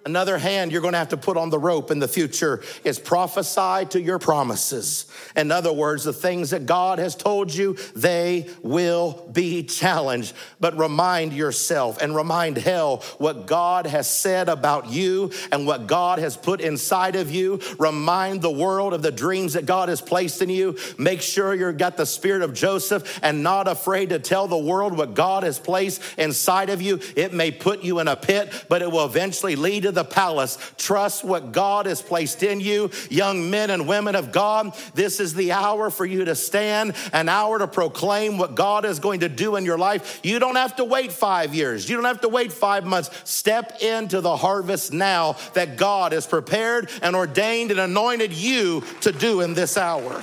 Another 0.06 0.36
hand 0.36 0.70
you're 0.70 0.82
going 0.82 0.92
to 0.92 0.98
have 0.98 1.08
to 1.10 1.16
put 1.16 1.38
on 1.38 1.48
the 1.48 1.58
rope 1.58 1.90
in 1.90 1.98
the 1.98 2.08
future 2.08 2.62
is 2.84 2.98
prophesy 2.98 3.86
to 3.86 4.00
your 4.00 4.18
promises. 4.18 5.06
In 5.34 5.50
other 5.50 5.72
words, 5.72 6.04
the 6.04 6.12
things 6.12 6.50
that 6.50 6.66
God 6.66 6.98
has 6.98 7.16
told 7.16 7.54
you, 7.54 7.78
they 7.96 8.50
will 8.62 9.26
be 9.32 9.62
challenged. 9.62 10.34
But 10.60 10.76
remind 10.76 11.32
yourself 11.32 12.02
and 12.02 12.14
remind 12.14 12.58
hell 12.58 12.98
what 13.16 13.46
God 13.46 13.86
has 13.86 14.06
said 14.06 14.50
about 14.50 14.90
you 14.90 15.32
and 15.50 15.66
what 15.66 15.86
God 15.86 16.18
has 16.18 16.36
put 16.36 16.60
inside 16.60 17.16
of 17.16 17.30
you. 17.30 17.60
Remind 17.78 18.42
the 18.42 18.50
world 18.50 18.92
of 18.92 19.00
the 19.00 19.10
dreams 19.10 19.54
that 19.54 19.64
God 19.64 19.88
has 19.88 20.02
placed 20.02 20.42
in 20.42 20.50
you. 20.50 20.76
Make 20.98 21.22
sure 21.22 21.54
you've 21.54 21.78
got 21.78 21.96
the 21.96 22.04
spirit 22.04 22.42
of 22.42 22.52
Joseph 22.52 23.20
and 23.22 23.42
not 23.42 23.68
afraid 23.68 24.10
to 24.10 24.18
tell 24.18 24.48
the 24.48 24.58
world 24.58 24.98
what 24.98 25.14
God 25.14 25.44
has 25.44 25.58
placed 25.58 26.02
inside 26.18 26.68
of 26.68 26.82
you. 26.82 27.00
It 27.16 27.32
may 27.32 27.50
put 27.50 27.82
you 27.82 28.00
in 28.00 28.08
a 28.08 28.16
pit, 28.16 28.66
but 28.68 28.82
it 28.82 28.92
will 28.92 29.06
eventually 29.06 29.56
lead 29.56 29.84
to 29.84 29.93
the 29.94 30.04
palace. 30.04 30.58
Trust 30.76 31.24
what 31.24 31.52
God 31.52 31.86
has 31.86 32.02
placed 32.02 32.42
in 32.42 32.60
you. 32.60 32.90
Young 33.10 33.50
men 33.50 33.70
and 33.70 33.88
women 33.88 34.16
of 34.16 34.32
God, 34.32 34.74
this 34.94 35.20
is 35.20 35.34
the 35.34 35.52
hour 35.52 35.90
for 35.90 36.04
you 36.04 36.24
to 36.24 36.34
stand, 36.34 36.94
an 37.12 37.28
hour 37.28 37.58
to 37.58 37.66
proclaim 37.66 38.38
what 38.38 38.54
God 38.54 38.84
is 38.84 38.98
going 38.98 39.20
to 39.20 39.28
do 39.28 39.56
in 39.56 39.64
your 39.64 39.78
life. 39.78 40.20
You 40.22 40.38
don't 40.38 40.56
have 40.56 40.76
to 40.76 40.84
wait 40.84 41.12
five 41.12 41.54
years, 41.54 41.88
you 41.88 41.96
don't 41.96 42.04
have 42.04 42.20
to 42.22 42.28
wait 42.28 42.52
five 42.52 42.84
months. 42.84 43.10
Step 43.24 43.80
into 43.80 44.20
the 44.20 44.36
harvest 44.36 44.92
now 44.92 45.36
that 45.54 45.76
God 45.76 46.12
has 46.12 46.26
prepared 46.26 46.90
and 47.02 47.16
ordained 47.16 47.70
and 47.70 47.80
anointed 47.80 48.32
you 48.32 48.82
to 49.02 49.12
do 49.12 49.40
in 49.40 49.54
this 49.54 49.76
hour. 49.76 50.22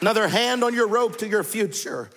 Another 0.00 0.26
hand 0.26 0.64
on 0.64 0.74
your 0.74 0.88
rope 0.88 1.18
to 1.18 1.28
your 1.28 1.44
future. 1.44 2.10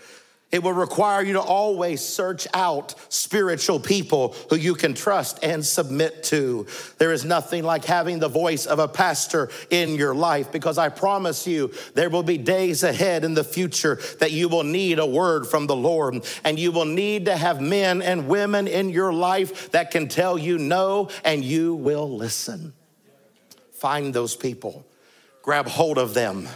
It 0.56 0.64
will 0.64 0.72
require 0.72 1.22
you 1.22 1.34
to 1.34 1.42
always 1.42 2.00
search 2.00 2.48
out 2.54 2.96
spiritual 3.10 3.78
people 3.78 4.34
who 4.50 4.56
you 4.56 4.74
can 4.74 4.94
trust 4.94 5.40
and 5.44 5.66
submit 5.66 6.24
to. 6.32 6.66
There 6.98 7.12
is 7.12 7.26
nothing 7.26 7.66
like 7.66 7.84
having 7.84 8.20
the 8.20 8.30
voice 8.30 8.66
of 8.66 8.80
a 8.80 8.88
pastor 8.88 9.50
in 9.70 9.96
your 9.96 10.16
life 10.16 10.54
because 10.54 10.78
I 10.78 10.88
promise 10.88 11.46
you 11.46 11.74
there 11.94 12.10
will 12.10 12.24
be 12.24 12.38
days 12.38 12.84
ahead 12.84 13.26
in 13.26 13.34
the 13.34 13.44
future 13.44 14.00
that 14.22 14.32
you 14.32 14.48
will 14.48 14.64
need 14.64 14.98
a 14.98 15.06
word 15.06 15.46
from 15.46 15.68
the 15.68 15.76
Lord 15.76 16.26
and 16.46 16.58
you 16.58 16.72
will 16.72 16.86
need 16.86 17.26
to 17.26 17.36
have 17.36 17.60
men 17.60 18.02
and 18.02 18.30
women 18.30 18.70
in 18.70 18.92
your 18.92 19.12
life 19.12 19.72
that 19.72 19.92
can 19.92 20.08
tell 20.08 20.38
you 20.38 20.58
no 20.58 21.10
and 21.26 21.44
you 21.44 21.76
will 21.76 22.16
listen. 22.16 22.72
Find 23.74 24.14
those 24.14 24.38
people, 24.38 24.86
grab 25.42 25.68
hold 25.68 25.98
of 25.98 26.14
them 26.14 26.48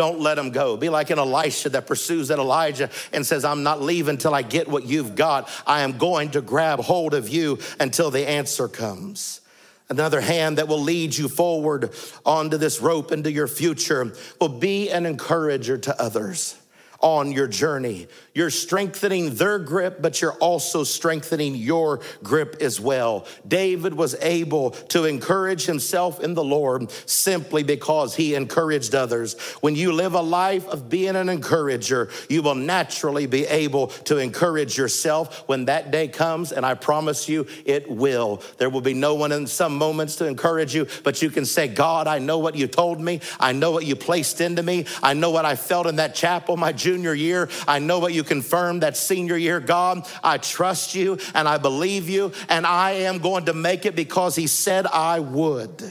don't 0.00 0.18
let 0.18 0.36
them 0.36 0.48
go. 0.48 0.78
Be 0.78 0.88
like 0.88 1.10
an 1.10 1.18
Elisha 1.18 1.68
that 1.68 1.86
pursues 1.86 2.28
that 2.28 2.38
Elijah 2.38 2.88
and 3.12 3.26
says, 3.26 3.44
I'm 3.44 3.62
not 3.62 3.82
leaving 3.82 4.14
until 4.14 4.32
I 4.32 4.40
get 4.40 4.66
what 4.66 4.86
you've 4.86 5.14
got. 5.14 5.46
I 5.66 5.82
am 5.82 5.98
going 5.98 6.30
to 6.30 6.40
grab 6.40 6.80
hold 6.80 7.12
of 7.12 7.28
you 7.28 7.58
until 7.78 8.10
the 8.10 8.26
answer 8.26 8.66
comes. 8.66 9.42
Another 9.90 10.22
hand 10.22 10.56
that 10.56 10.68
will 10.68 10.80
lead 10.80 11.14
you 11.14 11.28
forward 11.28 11.90
onto 12.24 12.56
this 12.56 12.80
rope 12.80 13.12
into 13.12 13.30
your 13.30 13.46
future 13.46 14.14
will 14.40 14.48
be 14.48 14.88
an 14.88 15.04
encourager 15.04 15.76
to 15.76 16.00
others 16.00 16.56
on 17.00 17.30
your 17.30 17.46
journey. 17.46 18.08
You're 18.32 18.50
strengthening 18.50 19.34
their 19.34 19.58
grip, 19.58 20.00
but 20.00 20.20
you're 20.20 20.34
also 20.34 20.84
strengthening 20.84 21.56
your 21.56 22.00
grip 22.22 22.56
as 22.60 22.80
well. 22.80 23.26
David 23.46 23.94
was 23.94 24.14
able 24.20 24.70
to 24.70 25.04
encourage 25.04 25.66
himself 25.66 26.20
in 26.20 26.34
the 26.34 26.44
Lord 26.44 26.92
simply 27.06 27.64
because 27.64 28.14
he 28.14 28.36
encouraged 28.36 28.94
others. 28.94 29.38
When 29.60 29.74
you 29.74 29.92
live 29.92 30.14
a 30.14 30.20
life 30.20 30.66
of 30.68 30.88
being 30.88 31.16
an 31.16 31.28
encourager, 31.28 32.08
you 32.28 32.42
will 32.42 32.54
naturally 32.54 33.26
be 33.26 33.46
able 33.46 33.88
to 33.88 34.18
encourage 34.18 34.78
yourself 34.78 35.48
when 35.48 35.64
that 35.64 35.90
day 35.90 36.06
comes, 36.06 36.52
and 36.52 36.64
I 36.64 36.74
promise 36.74 37.28
you 37.28 37.46
it 37.64 37.90
will. 37.90 38.42
There 38.58 38.70
will 38.70 38.80
be 38.80 38.94
no 38.94 39.16
one 39.16 39.32
in 39.32 39.48
some 39.48 39.76
moments 39.76 40.16
to 40.16 40.26
encourage 40.26 40.74
you, 40.74 40.86
but 41.02 41.20
you 41.20 41.30
can 41.30 41.44
say, 41.44 41.66
God, 41.66 42.06
I 42.06 42.20
know 42.20 42.38
what 42.38 42.54
you 42.54 42.68
told 42.68 43.00
me. 43.00 43.20
I 43.40 43.52
know 43.52 43.72
what 43.72 43.86
you 43.86 43.96
placed 43.96 44.40
into 44.40 44.62
me. 44.62 44.86
I 45.02 45.14
know 45.14 45.30
what 45.30 45.44
I 45.44 45.56
felt 45.56 45.88
in 45.88 45.96
that 45.96 46.14
chapel 46.14 46.56
my 46.56 46.72
junior 46.72 47.12
year. 47.12 47.48
I 47.66 47.80
know 47.80 47.98
what 47.98 48.12
you 48.12 48.22
confirmed 48.30 48.84
that 48.84 48.96
senior 48.96 49.36
year. 49.36 49.58
God, 49.58 50.08
I 50.22 50.38
trust 50.38 50.94
you 50.94 51.18
and 51.34 51.48
I 51.48 51.58
believe 51.58 52.08
you, 52.08 52.30
and 52.48 52.64
I 52.64 52.92
am 52.92 53.18
going 53.18 53.46
to 53.46 53.52
make 53.52 53.86
it 53.86 53.96
because 53.96 54.36
He 54.36 54.46
said 54.46 54.86
I 54.86 55.18
would. 55.18 55.82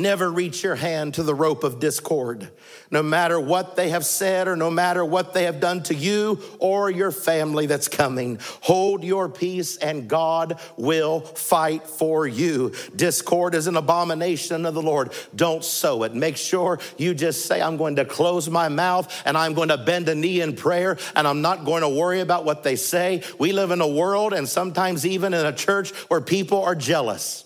Never 0.00 0.30
reach 0.30 0.62
your 0.62 0.76
hand 0.76 1.14
to 1.14 1.22
the 1.22 1.34
rope 1.34 1.62
of 1.62 1.78
discord 1.78 2.50
no 2.90 3.02
matter 3.02 3.38
what 3.38 3.76
they 3.76 3.90
have 3.90 4.04
said 4.04 4.48
or 4.48 4.56
no 4.56 4.70
matter 4.70 5.04
what 5.04 5.32
they 5.32 5.44
have 5.44 5.60
done 5.60 5.82
to 5.84 5.94
you 5.94 6.40
or 6.58 6.90
your 6.90 7.10
family 7.10 7.66
that's 7.66 7.88
coming. 7.88 8.38
Hold 8.62 9.04
your 9.04 9.28
peace 9.28 9.76
and 9.76 10.08
God 10.08 10.58
will 10.76 11.20
fight 11.20 11.86
for 11.86 12.26
you. 12.26 12.72
Discord 12.96 13.54
is 13.54 13.66
an 13.66 13.76
abomination 13.76 14.66
of 14.66 14.74
the 14.74 14.82
Lord. 14.82 15.12
Don't 15.34 15.64
sow 15.64 16.02
it. 16.02 16.14
Make 16.14 16.36
sure 16.36 16.80
you 16.96 17.14
just 17.14 17.46
say, 17.46 17.62
I'm 17.62 17.76
going 17.76 17.96
to 17.96 18.04
close 18.04 18.48
my 18.50 18.68
mouth 18.68 19.22
and 19.24 19.36
I'm 19.36 19.54
going 19.54 19.68
to 19.68 19.78
bend 19.78 20.08
a 20.08 20.14
knee 20.14 20.40
in 20.40 20.56
prayer 20.56 20.98
and 21.14 21.28
I'm 21.28 21.42
not 21.42 21.64
going 21.64 21.82
to 21.82 21.88
worry 21.88 22.20
about 22.20 22.44
what 22.44 22.62
they 22.62 22.76
say. 22.76 23.22
We 23.38 23.52
live 23.52 23.70
in 23.70 23.80
a 23.80 23.88
world 23.88 24.32
and 24.32 24.48
sometimes 24.48 25.06
even 25.06 25.34
in 25.34 25.46
a 25.46 25.52
church 25.52 25.92
where 26.08 26.20
people 26.20 26.62
are 26.62 26.74
jealous. 26.74 27.44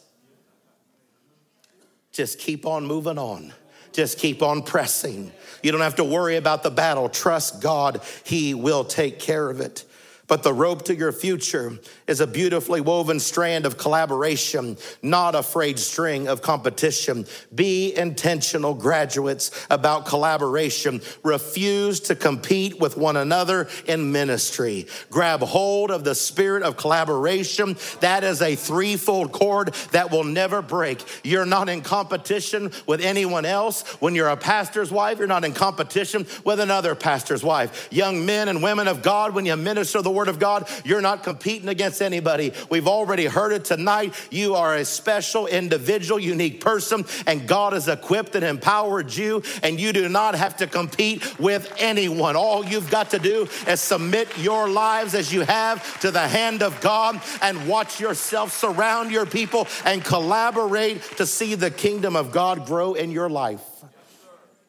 Just 2.15 2.39
keep 2.39 2.65
on 2.65 2.87
moving 2.87 3.19
on. 3.19 3.53
Just 3.93 4.19
keep 4.19 4.41
on 4.41 4.63
pressing. 4.63 5.33
You 5.65 5.73
don't 5.73 5.81
have 5.81 5.97
to 5.97 6.05
worry 6.05 6.37
about 6.37 6.63
the 6.63 6.71
battle. 6.71 7.09
Trust 7.09 7.61
God, 7.61 8.01
He 8.23 8.55
will 8.55 8.85
take 8.85 9.19
care 9.19 9.51
of 9.51 9.61
it. 9.61 9.85
But 10.27 10.43
the 10.43 10.55
rope 10.55 10.85
to 10.87 10.97
your 10.97 11.13
future 11.13 11.79
is 12.07 12.21
a 12.21 12.27
beautifully 12.27 12.81
woven 12.81 13.21
strand 13.21 13.67
of 13.67 13.77
collaboration, 13.77 14.79
not 15.03 15.35
a 15.35 15.43
frayed 15.43 15.79
string 15.79 16.29
of 16.29 16.41
competition. 16.41 17.27
Be 17.55 17.95
intentional, 17.95 18.73
graduates, 18.73 19.67
about 19.71 20.07
collaboration. 20.07 21.03
Refuse 21.23 22.01
to 22.01 22.15
compete 22.15 22.81
with 22.81 22.97
one 22.97 23.17
another 23.17 23.69
in 23.87 24.13
ministry. 24.13 24.87
Grab 25.11 25.41
hold 25.41 25.91
of 25.91 26.05
the 26.05 26.15
spirit 26.15 26.63
of 26.63 26.79
collaboration. 26.79 27.77
That 28.01 28.25
is 28.25 28.41
a 28.41 28.57
threefold 28.57 29.33
cord 29.33 29.75
that 29.93 30.11
will 30.11 30.25
never 30.25 30.63
break. 30.63 31.05
You're 31.23 31.45
not 31.45 31.69
in 31.69 31.83
competition 31.83 32.73
with 32.87 33.03
anyone 33.03 33.45
else. 33.45 33.83
When 34.01 34.15
you're 34.15 34.29
a 34.29 34.37
pastor's 34.37 34.91
wife, 34.91 35.19
you're 35.19 35.27
not 35.27 35.45
in 35.45 35.53
competition 35.53 36.27
with 36.45 36.61
another 36.61 36.95
pastor's 36.95 37.45
wife. 37.45 37.89
Young 37.93 38.25
men 38.25 38.49
and 38.49 38.63
women 38.63 38.89
of 38.89 39.03
God, 39.03 39.35
when 39.35 39.45
you 39.45 39.57
minister 39.57 40.01
the 40.01 40.14
Word 40.15 40.29
of 40.29 40.39
God, 40.39 40.69
you're 40.85 41.01
not 41.01 41.23
competing 41.23 41.69
against 41.69 42.01
anybody. 42.01 42.53
We've 42.71 42.89
already 42.89 43.27
heard 43.27 43.53
it 43.53 43.65
tonight. 43.65 44.15
You 44.31 44.55
are 44.55 44.77
a 44.77 44.85
special, 44.85 45.47
individual, 45.47 46.19
unique 46.19 46.61
person, 46.61 47.05
and 47.27 47.47
God 47.47 47.73
has 47.73 47.89
equipped 47.89 48.35
and 48.35 48.45
empowered 48.45 49.15
you, 49.15 49.43
and 49.63 49.79
you 49.79 49.93
do 49.93 50.09
not 50.09 50.35
have 50.35 50.57
to 50.59 50.67
compete 50.67 51.39
with 51.39 51.73
anyone. 51.79 52.37
All 52.37 52.65
you've 52.65 52.91
got 52.91 53.11
to 53.11 53.19
do 53.19 53.49
is 53.67 53.81
submit 53.81 54.29
your 54.39 54.69
lives 54.69 55.15
as 55.15 55.33
you 55.33 55.43
have 55.43 56.01
to 56.01 56.11
the 56.11 56.27
hand 56.27 56.63
of 56.63 56.81
God 56.81 57.21
and 57.43 57.69
watch 57.69 58.01
yourself 58.01 58.53
surround 58.53 59.11
your 59.11 59.27
people 59.27 59.67
and 59.85 60.05
collaborate 60.05 61.03
to 61.17 61.27
see 61.27 61.55
the 61.55 61.71
kingdom 61.71 62.17
of 62.17 62.33
God 62.33 62.67
grow 62.67 62.95
in 62.95 63.11
your 63.11 63.29
life. 63.29 63.63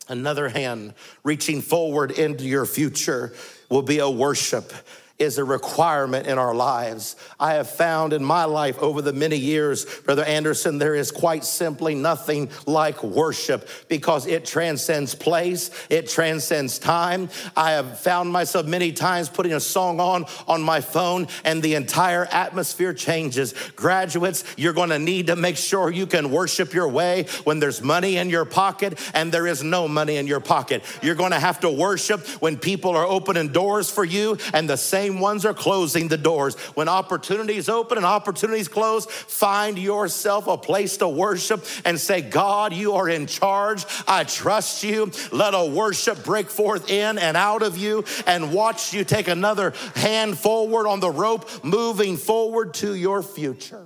Another 0.08 0.50
hand 0.50 0.94
reaching 1.24 1.62
forward 1.62 2.12
into 2.12 2.44
your 2.44 2.66
future 2.66 3.34
will 3.70 3.82
be 3.82 4.00
a 4.00 4.10
worship 4.10 4.72
is 5.18 5.38
a 5.38 5.44
requirement 5.46 6.28
in 6.28 6.38
our 6.38 6.54
lives. 6.54 7.16
I 7.40 7.54
have 7.54 7.70
found 7.70 8.12
in 8.12 8.24
my 8.24 8.44
life 8.44 8.78
over 8.80 9.02
the 9.02 9.14
many 9.14 9.38
years, 9.38 9.86
Brother 10.02 10.26
Anderson, 10.26 10.78
there 10.78 10.94
is 10.94 11.10
quite 11.10 11.46
simply 11.46 11.96
nothing 11.96 12.50
like 12.66 13.02
worship 13.02 13.70
because 13.88 14.28
it 14.28 14.44
transcends 14.44 15.16
place, 15.16 15.72
it 15.90 16.10
transcends 16.10 16.80
time. 16.80 17.30
I 17.56 17.72
have 17.72 18.00
found 18.00 18.30
myself 18.32 18.66
many 18.66 18.92
times 18.92 19.30
putting 19.30 19.54
a 19.54 19.60
song 19.62 20.02
on 20.02 20.26
on 20.50 20.62
my 20.62 20.82
phone 20.82 21.28
and 21.46 21.64
the 21.64 21.76
entire 21.76 22.26
atmosphere 22.26 22.94
changes. 22.94 23.54
Graduates, 23.78 24.44
you're 24.58 24.74
going 24.74 24.90
to 24.90 25.00
need 25.00 25.28
to 25.28 25.38
make 25.38 25.56
sure 25.56 25.90
you 25.92 26.08
can 26.08 26.30
worship 26.30 26.74
your 26.74 26.90
way 26.90 27.26
when 27.46 27.60
there's 27.60 27.82
money 27.82 28.18
in 28.18 28.30
your 28.30 28.44
pocket 28.44 29.00
and 29.14 29.32
there 29.32 29.48
is 29.48 29.64
no 29.64 29.88
money 29.88 30.18
in 30.18 30.28
your 30.28 30.42
pocket. 30.42 30.84
You're 31.02 31.16
going 31.16 31.32
to 31.32 31.40
have 31.40 31.62
to 31.62 31.70
worship 31.70 32.28
when 32.42 32.58
people 32.58 32.98
are 32.98 33.06
opening 33.06 33.50
doors 33.54 33.90
for 33.90 34.04
you 34.04 34.38
and 34.54 34.70
the 34.70 34.76
same 34.76 35.05
same 35.06 35.20
ones 35.20 35.46
are 35.46 35.54
closing 35.54 36.08
the 36.08 36.18
doors. 36.18 36.56
When 36.74 36.90
opportunities 36.90 37.70
open 37.70 37.98
and 37.98 38.06
opportunities 38.06 38.68
close, 38.68 39.06
find 39.06 39.78
yourself 39.78 40.48
a 40.48 40.58
place 40.58 40.98
to 40.98 41.08
worship 41.08 41.64
and 41.86 42.00
say, 42.00 42.22
God, 42.22 42.74
you 42.74 42.94
are 42.94 43.08
in 43.08 43.28
charge. 43.28 43.86
I 44.08 44.24
trust 44.24 44.84
you. 44.84 45.12
Let 45.32 45.54
a 45.54 45.66
worship 45.66 46.24
break 46.24 46.50
forth 46.50 46.90
in 46.90 47.20
and 47.20 47.38
out 47.38 47.62
of 47.62 47.78
you 47.78 48.04
and 48.26 48.52
watch 48.52 48.94
you 48.94 49.04
take 49.04 49.28
another 49.28 49.74
hand 49.96 50.40
forward 50.40 50.88
on 50.88 51.00
the 51.00 51.12
rope, 51.12 51.64
moving 51.64 52.18
forward 52.18 52.74
to 52.76 52.96
your 52.96 53.22
future. 53.22 53.86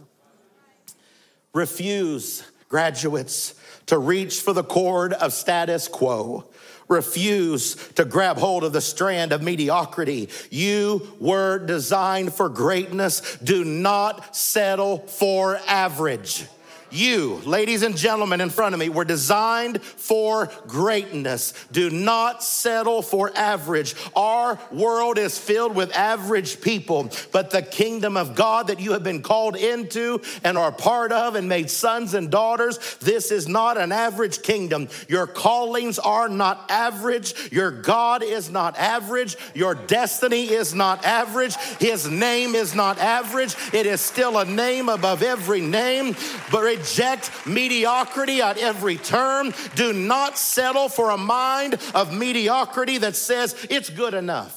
Refuse, 1.53 2.43
graduates, 2.69 3.55
to 3.87 3.97
reach 3.97 4.39
for 4.39 4.53
the 4.53 4.63
cord 4.63 5.11
of 5.11 5.33
status 5.33 5.89
quo 5.89 6.48
refuse 6.89 7.75
to 7.93 8.03
grab 8.03 8.37
hold 8.37 8.63
of 8.63 8.73
the 8.73 8.81
strand 8.81 9.31
of 9.31 9.41
mediocrity. 9.41 10.27
You 10.49 11.07
were 11.19 11.59
designed 11.59 12.33
for 12.33 12.49
greatness. 12.49 13.37
Do 13.37 13.63
not 13.63 14.35
settle 14.35 14.97
for 14.99 15.57
average. 15.67 16.45
You, 16.91 17.41
ladies 17.45 17.83
and 17.83 17.95
gentlemen 17.95 18.41
in 18.41 18.49
front 18.49 18.73
of 18.73 18.79
me, 18.79 18.89
were 18.89 19.05
designed 19.05 19.81
for 19.81 20.49
greatness. 20.67 21.53
Do 21.71 21.89
not 21.89 22.43
settle 22.43 23.01
for 23.01 23.31
average. 23.35 23.95
Our 24.15 24.59
world 24.71 25.17
is 25.17 25.37
filled 25.37 25.75
with 25.75 25.95
average 25.95 26.61
people, 26.61 27.09
but 27.31 27.51
the 27.51 27.61
kingdom 27.61 28.17
of 28.17 28.35
God 28.35 28.67
that 28.67 28.79
you 28.79 28.93
have 28.93 29.03
been 29.03 29.21
called 29.21 29.55
into 29.55 30.21
and 30.43 30.57
are 30.57 30.71
part 30.71 31.11
of 31.11 31.35
and 31.35 31.47
made 31.47 31.69
sons 31.69 32.13
and 32.13 32.31
daughters, 32.31 32.77
this 32.99 33.31
is 33.31 33.47
not 33.47 33.77
an 33.77 33.91
average 33.91 34.41
kingdom. 34.41 34.87
Your 35.07 35.27
callings 35.27 35.99
are 35.99 36.29
not 36.29 36.69
average. 36.69 37.51
Your 37.51 37.71
God 37.71 38.23
is 38.23 38.49
not 38.49 38.77
average. 38.77 39.37
Your 39.53 39.75
destiny 39.75 40.45
is 40.49 40.73
not 40.73 41.05
average. 41.05 41.55
His 41.79 42.07
name 42.07 42.55
is 42.55 42.73
not 42.73 42.97
average. 42.99 43.55
It 43.73 43.85
is 43.85 44.01
still 44.01 44.37
a 44.37 44.45
name 44.45 44.89
above 44.89 45.23
every 45.23 45.61
name, 45.61 46.15
but 46.51 46.78
reject 46.79 47.31
mediocrity 47.45 48.41
at 48.41 48.57
every 48.57 48.97
turn. 48.97 49.53
Do 49.75 49.93
not 49.93 50.37
settle 50.37 50.89
for 50.89 51.11
a 51.11 51.17
mind 51.17 51.75
of 51.93 52.13
mediocrity 52.13 52.99
that 52.99 53.15
says 53.15 53.55
it's 53.69 53.89
good 53.89 54.13
enough. 54.13 54.55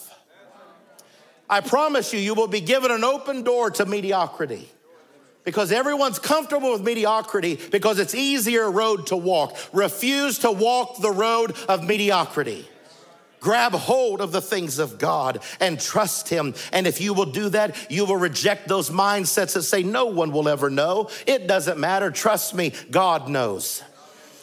I 1.49 1.61
promise 1.61 2.13
you, 2.13 2.19
you 2.19 2.35
will 2.35 2.49
be 2.49 2.61
given 2.61 2.91
an 2.91 3.05
open 3.05 3.43
door 3.43 3.71
to 3.73 3.85
mediocrity 3.85 4.69
because 5.45 5.71
everyone's 5.73 6.19
comfortable 6.19 6.73
with 6.73 6.83
mediocrity 6.83 7.59
because 7.71 7.99
it's 7.99 8.15
easier 8.15 8.71
road 8.71 9.09
to 9.09 9.17
walk. 9.17 9.57
Refuse 9.73 10.39
to 10.39 10.51
walk 10.51 11.01
the 11.01 11.11
road 11.11 11.55
of 11.69 11.85
mediocrity. 11.85 12.67
Grab 13.43 13.73
hold 13.73 14.21
of 14.21 14.31
the 14.31 14.41
things 14.41 14.79
of 14.79 14.99
God 14.99 15.43
and 15.59 15.79
trust 15.79 16.29
Him. 16.29 16.55
And 16.73 16.87
if 16.87 17.01
you 17.01 17.13
will 17.13 17.27
do 17.27 17.49
that, 17.49 17.91
you 17.91 18.05
will 18.05 18.17
reject 18.17 18.69
those 18.69 18.89
mindsets 18.89 19.55
that 19.55 19.65
say, 19.65 19.83
No 19.83 20.07
one 20.07 20.31
will 20.31 20.49
ever 20.49 20.71
know. 20.71 21.11
It 21.27 21.49
doesn't 21.49 21.79
matter. 21.79 22.13
Trust 22.13 22.55
me, 22.55 22.73
God 22.93 23.29
knows. 23.29 23.83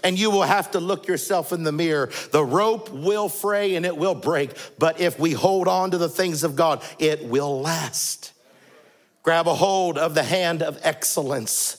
And 0.04 0.20
you 0.20 0.30
will 0.30 0.44
have 0.44 0.72
to 0.72 0.82
look 0.82 1.08
yourself 1.08 1.54
in 1.54 1.64
the 1.64 1.72
mirror. 1.72 2.10
The 2.32 2.44
rope 2.44 2.90
will 2.90 3.30
fray 3.30 3.76
and 3.76 3.86
it 3.86 3.96
will 3.96 4.16
break, 4.16 4.52
but 4.78 5.00
if 5.00 5.18
we 5.18 5.32
hold 5.32 5.70
on 5.70 5.92
to 5.92 5.98
the 5.98 6.10
things 6.10 6.44
of 6.44 6.58
God, 6.58 6.84
it 7.00 7.24
will 7.24 7.62
last. 7.62 8.34
Grab 9.24 9.48
a 9.48 9.56
hold 9.56 9.98
of 9.98 10.14
the 10.14 10.24
hand 10.24 10.62
of 10.62 10.78
excellence 10.84 11.79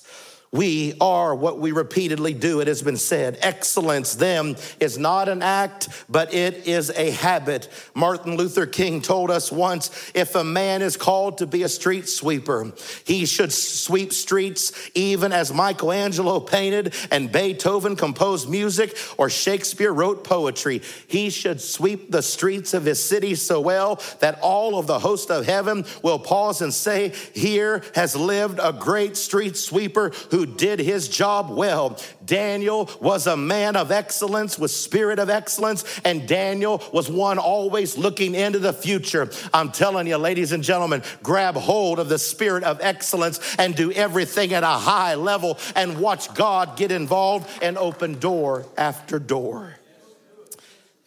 we 0.53 0.95
are 1.01 1.33
what 1.33 1.61
we 1.61 1.71
repeatedly 1.71 2.35
do. 2.35 2.59
It 2.59 2.67
has 2.67 2.83
been 2.83 2.97
said. 2.97 3.39
Excellence, 3.41 4.17
them, 4.17 4.57
is 4.81 4.99
not 4.99 5.29
an 5.29 5.43
act, 5.43 5.89
but 6.09 6.35
it 6.35 6.67
is 6.67 6.91
a 6.91 7.13
habit. 7.13 7.69
Martin 7.95 8.37
Luther 8.37 8.67
King 8.67 9.01
told 9.01 9.31
us 9.31 9.53
once 9.53 10.11
if 10.13 10.35
a 10.35 10.43
man 10.43 10.83
is 10.83 10.97
called 10.97 11.39
to 11.39 11.47
be 11.47 11.63
a 11.63 11.69
street 11.69 12.09
sweeper, 12.09 12.73
he 13.05 13.27
should 13.27 13.53
sweep 13.53 14.13
streets 14.13 14.91
even 14.95 15.33
as 15.33 15.53
Michelangelo 15.53 16.41
painted 16.41 16.97
and 17.13 17.31
Beethoven 17.31 17.95
composed 17.95 18.51
music 18.51 18.97
or 19.19 19.31
Shakespeare 19.31 19.93
wrote 19.93 20.25
poetry. 20.25 20.83
He 21.07 21.31
should 21.31 21.61
sweep 21.61 22.11
the 22.11 22.23
streets 22.23 22.75
of 22.75 22.85
his 22.85 23.03
city 23.03 23.37
so 23.37 23.61
well 23.61 24.03
that 24.19 24.41
all 24.41 24.81
of 24.81 24.89
the 24.89 24.99
host 24.99 25.31
of 25.31 25.47
heaven 25.47 25.85
will 26.03 26.19
pause 26.19 26.61
and 26.61 26.75
say, 26.75 27.13
Here 27.35 27.85
has 27.95 28.17
lived 28.17 28.59
a 28.61 28.73
great 28.73 29.17
street 29.17 29.57
sweeper 29.57 30.11
who 30.33 30.40
who 30.41 30.47
did 30.47 30.79
his 30.79 31.07
job 31.07 31.51
well. 31.51 31.99
Daniel 32.25 32.89
was 32.99 33.27
a 33.27 33.37
man 33.37 33.77
of 33.77 33.93
excellence 33.93 34.59
with 34.59 34.71
spirit 34.71 35.19
of 35.19 35.29
excellence, 35.29 35.85
and 36.03 36.27
Daniel 36.27 36.83
was 36.95 37.11
one 37.11 37.37
always 37.37 37.99
looking 37.99 38.35
into 38.35 38.59
the 38.59 38.73
future. 38.73 39.29
I'm 39.53 39.71
telling 39.71 40.07
you, 40.07 40.17
ladies 40.17 40.53
and 40.53 40.65
gentlemen, 40.65 41.03
grab 41.23 41.57
hold 41.57 41.99
of 41.99 42.09
the 42.09 42.19
spirit 42.19 42.65
of 42.65 42.81
excellence 42.81 43.39
and 43.59 43.75
do 43.75 43.93
everything 43.93 44.55
at 44.55 44.63
a 44.63 44.67
high 44.67 45.15
level 45.15 45.59
and 45.77 46.01
watch 46.01 46.33
God 46.33 46.75
get 46.79 46.91
involved 46.91 47.47
and 47.61 47.77
open 47.77 48.19
door 48.19 48.65
after 48.79 49.19
door. 49.19 49.77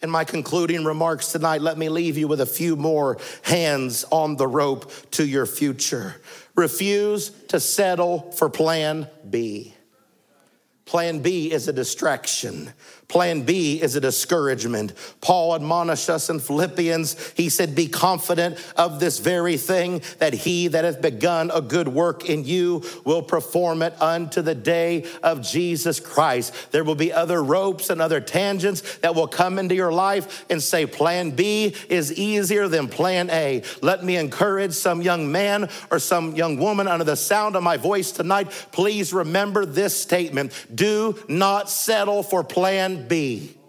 In 0.00 0.10
my 0.10 0.22
concluding 0.22 0.84
remarks 0.84 1.32
tonight, 1.32 1.60
let 1.60 1.76
me 1.76 1.88
leave 1.88 2.16
you 2.16 2.28
with 2.28 2.40
a 2.40 2.46
few 2.46 2.76
more 2.76 3.18
hands 3.42 4.04
on 4.12 4.36
the 4.36 4.46
rope 4.46 4.92
to 5.12 5.26
your 5.26 5.46
future. 5.46 6.14
Refuse 6.54 7.30
to 7.48 7.58
settle 7.58 8.30
for 8.32 8.48
plan 8.48 9.08
B. 9.28 9.74
Plan 10.84 11.20
B 11.20 11.50
is 11.50 11.66
a 11.66 11.72
distraction. 11.72 12.72
Plan 13.08 13.42
B 13.42 13.80
is 13.80 13.96
a 13.96 14.00
discouragement. 14.00 14.92
Paul 15.20 15.54
admonished 15.54 16.08
us 16.10 16.30
in 16.30 16.40
Philippians. 16.40 17.32
He 17.36 17.48
said, 17.48 17.74
Be 17.74 17.86
confident 17.86 18.58
of 18.76 19.00
this 19.00 19.18
very 19.18 19.56
thing, 19.56 20.02
that 20.18 20.32
he 20.32 20.68
that 20.68 20.84
hath 20.84 21.00
begun 21.00 21.50
a 21.54 21.60
good 21.60 21.88
work 21.88 22.28
in 22.28 22.44
you 22.44 22.82
will 23.04 23.22
perform 23.22 23.82
it 23.82 24.00
unto 24.00 24.42
the 24.42 24.54
day 24.54 25.06
of 25.22 25.42
Jesus 25.42 26.00
Christ. 26.00 26.72
There 26.72 26.84
will 26.84 26.94
be 26.94 27.12
other 27.12 27.42
ropes 27.42 27.90
and 27.90 28.00
other 28.00 28.20
tangents 28.20 28.98
that 28.98 29.14
will 29.14 29.28
come 29.28 29.58
into 29.58 29.74
your 29.74 29.92
life 29.92 30.44
and 30.50 30.62
say, 30.62 30.86
Plan 30.86 31.30
B 31.30 31.74
is 31.88 32.12
easier 32.12 32.68
than 32.68 32.88
Plan 32.88 33.30
A. 33.30 33.62
Let 33.82 34.04
me 34.04 34.16
encourage 34.16 34.72
some 34.72 35.02
young 35.02 35.30
man 35.30 35.68
or 35.90 35.98
some 35.98 36.34
young 36.34 36.56
woman 36.56 36.88
under 36.88 37.04
the 37.04 37.16
sound 37.16 37.56
of 37.56 37.62
my 37.62 37.76
voice 37.76 38.12
tonight. 38.12 38.50
Please 38.72 39.12
remember 39.12 39.66
this 39.66 40.00
statement 40.00 40.52
do 40.74 41.18
not 41.28 41.70
settle 41.70 42.22
for 42.22 42.42
Plan 42.44 42.93
be. 42.96 43.63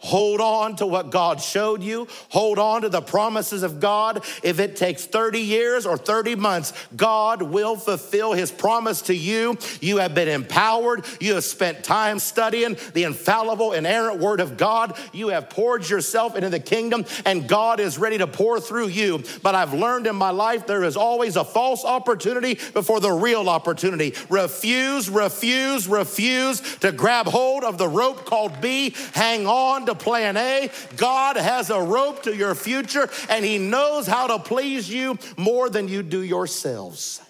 Hold 0.00 0.40
on 0.40 0.76
to 0.76 0.86
what 0.86 1.10
God 1.10 1.42
showed 1.42 1.82
you. 1.82 2.08
Hold 2.30 2.58
on 2.58 2.82
to 2.82 2.88
the 2.88 3.02
promises 3.02 3.62
of 3.62 3.80
God. 3.80 4.24
If 4.42 4.58
it 4.58 4.76
takes 4.76 5.04
30 5.04 5.40
years 5.40 5.84
or 5.84 5.98
30 5.98 6.36
months, 6.36 6.72
God 6.96 7.42
will 7.42 7.76
fulfill 7.76 8.32
his 8.32 8.50
promise 8.50 9.02
to 9.02 9.14
you. 9.14 9.58
You 9.80 9.98
have 9.98 10.14
been 10.14 10.28
empowered. 10.28 11.04
You 11.20 11.34
have 11.34 11.44
spent 11.44 11.84
time 11.84 12.18
studying 12.18 12.78
the 12.94 13.04
infallible, 13.04 13.72
inerrant 13.72 14.20
word 14.20 14.40
of 14.40 14.56
God. 14.56 14.98
You 15.12 15.28
have 15.28 15.50
poured 15.50 15.88
yourself 15.88 16.34
into 16.34 16.48
the 16.48 16.60
kingdom, 16.60 17.04
and 17.26 17.46
God 17.46 17.78
is 17.78 17.98
ready 17.98 18.16
to 18.18 18.26
pour 18.26 18.58
through 18.58 18.88
you. 18.88 19.22
But 19.42 19.54
I've 19.54 19.74
learned 19.74 20.06
in 20.06 20.16
my 20.16 20.30
life 20.30 20.66
there 20.66 20.84
is 20.84 20.96
always 20.96 21.36
a 21.36 21.44
false 21.44 21.84
opportunity 21.84 22.54
before 22.72 23.00
the 23.00 23.12
real 23.12 23.50
opportunity. 23.50 24.14
Refuse, 24.30 25.10
refuse, 25.10 25.86
refuse 25.86 26.60
to 26.78 26.90
grab 26.90 27.26
hold 27.26 27.64
of 27.64 27.76
the 27.76 27.88
rope 27.88 28.24
called 28.24 28.62
B. 28.62 28.94
Hang 29.12 29.46
on 29.46 29.89
to 29.90 29.94
plan 29.94 30.36
A. 30.36 30.70
God 30.96 31.36
has 31.36 31.70
a 31.70 31.80
rope 31.80 32.22
to 32.22 32.34
your 32.34 32.54
future, 32.54 33.10
and 33.28 33.44
He 33.44 33.58
knows 33.58 34.06
how 34.06 34.26
to 34.28 34.38
please 34.38 34.88
you 34.88 35.18
more 35.36 35.68
than 35.68 35.88
you 35.88 36.02
do 36.02 36.22
yourselves. 36.22 37.20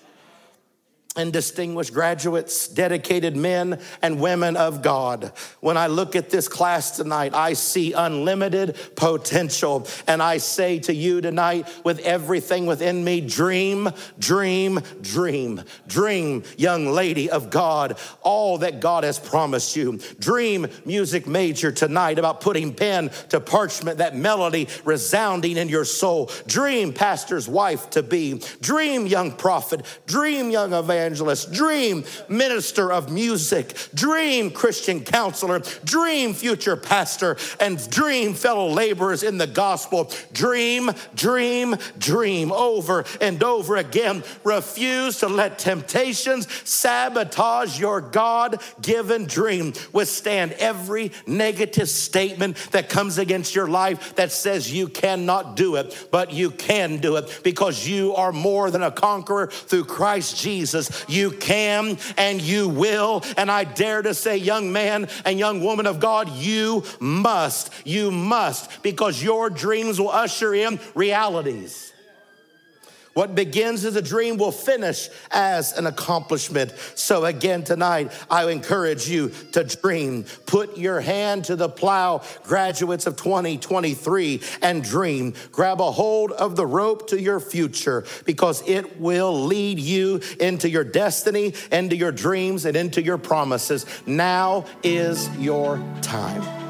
And 1.16 1.32
distinguished 1.32 1.92
graduates, 1.92 2.68
dedicated 2.68 3.36
men 3.36 3.80
and 4.00 4.20
women 4.20 4.56
of 4.56 4.80
God. 4.80 5.32
When 5.58 5.76
I 5.76 5.88
look 5.88 6.14
at 6.14 6.30
this 6.30 6.46
class 6.46 6.96
tonight, 6.96 7.34
I 7.34 7.54
see 7.54 7.92
unlimited 7.92 8.78
potential. 8.94 9.88
And 10.06 10.22
I 10.22 10.36
say 10.36 10.78
to 10.80 10.94
you 10.94 11.20
tonight, 11.20 11.66
with 11.82 11.98
everything 12.00 12.64
within 12.66 13.02
me, 13.02 13.20
dream, 13.20 13.90
dream, 14.20 14.78
dream. 15.02 15.64
Dream, 15.88 16.44
young 16.56 16.86
lady 16.86 17.28
of 17.28 17.50
God, 17.50 17.98
all 18.22 18.58
that 18.58 18.78
God 18.78 19.02
has 19.02 19.18
promised 19.18 19.74
you. 19.74 19.98
Dream, 20.20 20.68
music 20.84 21.26
major, 21.26 21.72
tonight 21.72 22.20
about 22.20 22.40
putting 22.40 22.72
pen 22.72 23.10
to 23.30 23.40
parchment, 23.40 23.98
that 23.98 24.14
melody 24.14 24.68
resounding 24.84 25.56
in 25.56 25.68
your 25.68 25.84
soul. 25.84 26.30
Dream, 26.46 26.92
pastor's 26.92 27.48
wife 27.48 27.90
to 27.90 28.04
be. 28.04 28.40
Dream, 28.60 29.08
young 29.08 29.32
prophet. 29.32 29.84
Dream, 30.06 30.52
young 30.52 30.72
evangelist 30.72 30.99
evangelist, 31.00 31.50
dream 31.52 32.04
minister 32.28 32.92
of 32.92 33.10
music, 33.10 33.74
dream 33.94 34.50
Christian 34.50 35.00
counselor, 35.00 35.60
dream 35.82 36.34
future 36.34 36.76
pastor, 36.76 37.38
and 37.58 37.90
dream 37.90 38.34
fellow 38.34 38.68
laborers 38.68 39.22
in 39.22 39.38
the 39.38 39.46
gospel. 39.46 40.12
Dream, 40.32 40.90
dream, 41.14 41.76
dream 41.98 42.52
over 42.52 43.04
and 43.20 43.42
over 43.42 43.76
again. 43.76 44.22
Refuse 44.44 45.20
to 45.20 45.28
let 45.28 45.58
temptations 45.58 46.46
sabotage 46.68 47.80
your 47.80 48.02
God 48.02 48.62
given 48.82 49.24
dream. 49.24 49.72
Withstand 49.92 50.52
every 50.52 51.12
negative 51.26 51.88
statement 51.88 52.56
that 52.72 52.90
comes 52.90 53.16
against 53.16 53.54
your 53.54 53.68
life 53.68 54.16
that 54.16 54.32
says 54.32 54.70
you 54.70 54.88
cannot 54.88 55.56
do 55.56 55.76
it, 55.76 56.08
but 56.10 56.32
you 56.32 56.50
can 56.50 56.98
do 56.98 57.16
it 57.16 57.40
because 57.42 57.88
you 57.88 58.14
are 58.14 58.32
more 58.32 58.70
than 58.70 58.82
a 58.82 58.90
conqueror 58.90 59.46
through 59.46 59.84
Christ 59.84 60.36
Jesus. 60.36 60.89
You 61.08 61.30
can 61.30 61.98
and 62.16 62.40
you 62.40 62.68
will. 62.68 63.24
And 63.36 63.50
I 63.50 63.64
dare 63.64 64.02
to 64.02 64.14
say, 64.14 64.36
young 64.36 64.72
man 64.72 65.08
and 65.24 65.38
young 65.38 65.62
woman 65.62 65.86
of 65.86 66.00
God, 66.00 66.28
you 66.28 66.84
must, 66.98 67.72
you 67.84 68.10
must, 68.10 68.82
because 68.82 69.22
your 69.22 69.50
dreams 69.50 70.00
will 70.00 70.10
usher 70.10 70.54
in 70.54 70.80
realities. 70.94 71.92
What 73.14 73.34
begins 73.34 73.84
as 73.84 73.96
a 73.96 74.02
dream 74.02 74.36
will 74.36 74.52
finish 74.52 75.08
as 75.30 75.72
an 75.76 75.86
accomplishment. 75.86 76.72
So, 76.94 77.24
again, 77.24 77.64
tonight, 77.64 78.12
I 78.30 78.48
encourage 78.50 79.08
you 79.08 79.30
to 79.52 79.64
dream. 79.64 80.24
Put 80.46 80.78
your 80.78 81.00
hand 81.00 81.44
to 81.46 81.56
the 81.56 81.68
plow, 81.68 82.22
graduates 82.44 83.06
of 83.06 83.16
2023, 83.16 84.40
and 84.62 84.84
dream. 84.84 85.34
Grab 85.50 85.80
a 85.80 85.90
hold 85.90 86.30
of 86.32 86.54
the 86.54 86.66
rope 86.66 87.08
to 87.08 87.20
your 87.20 87.40
future 87.40 88.04
because 88.26 88.66
it 88.68 89.00
will 89.00 89.44
lead 89.44 89.80
you 89.80 90.20
into 90.38 90.68
your 90.68 90.84
destiny, 90.84 91.54
into 91.72 91.96
your 91.96 92.12
dreams, 92.12 92.64
and 92.64 92.76
into 92.76 93.02
your 93.02 93.18
promises. 93.18 93.86
Now 94.06 94.66
is 94.84 95.28
your 95.36 95.82
time. 96.00 96.69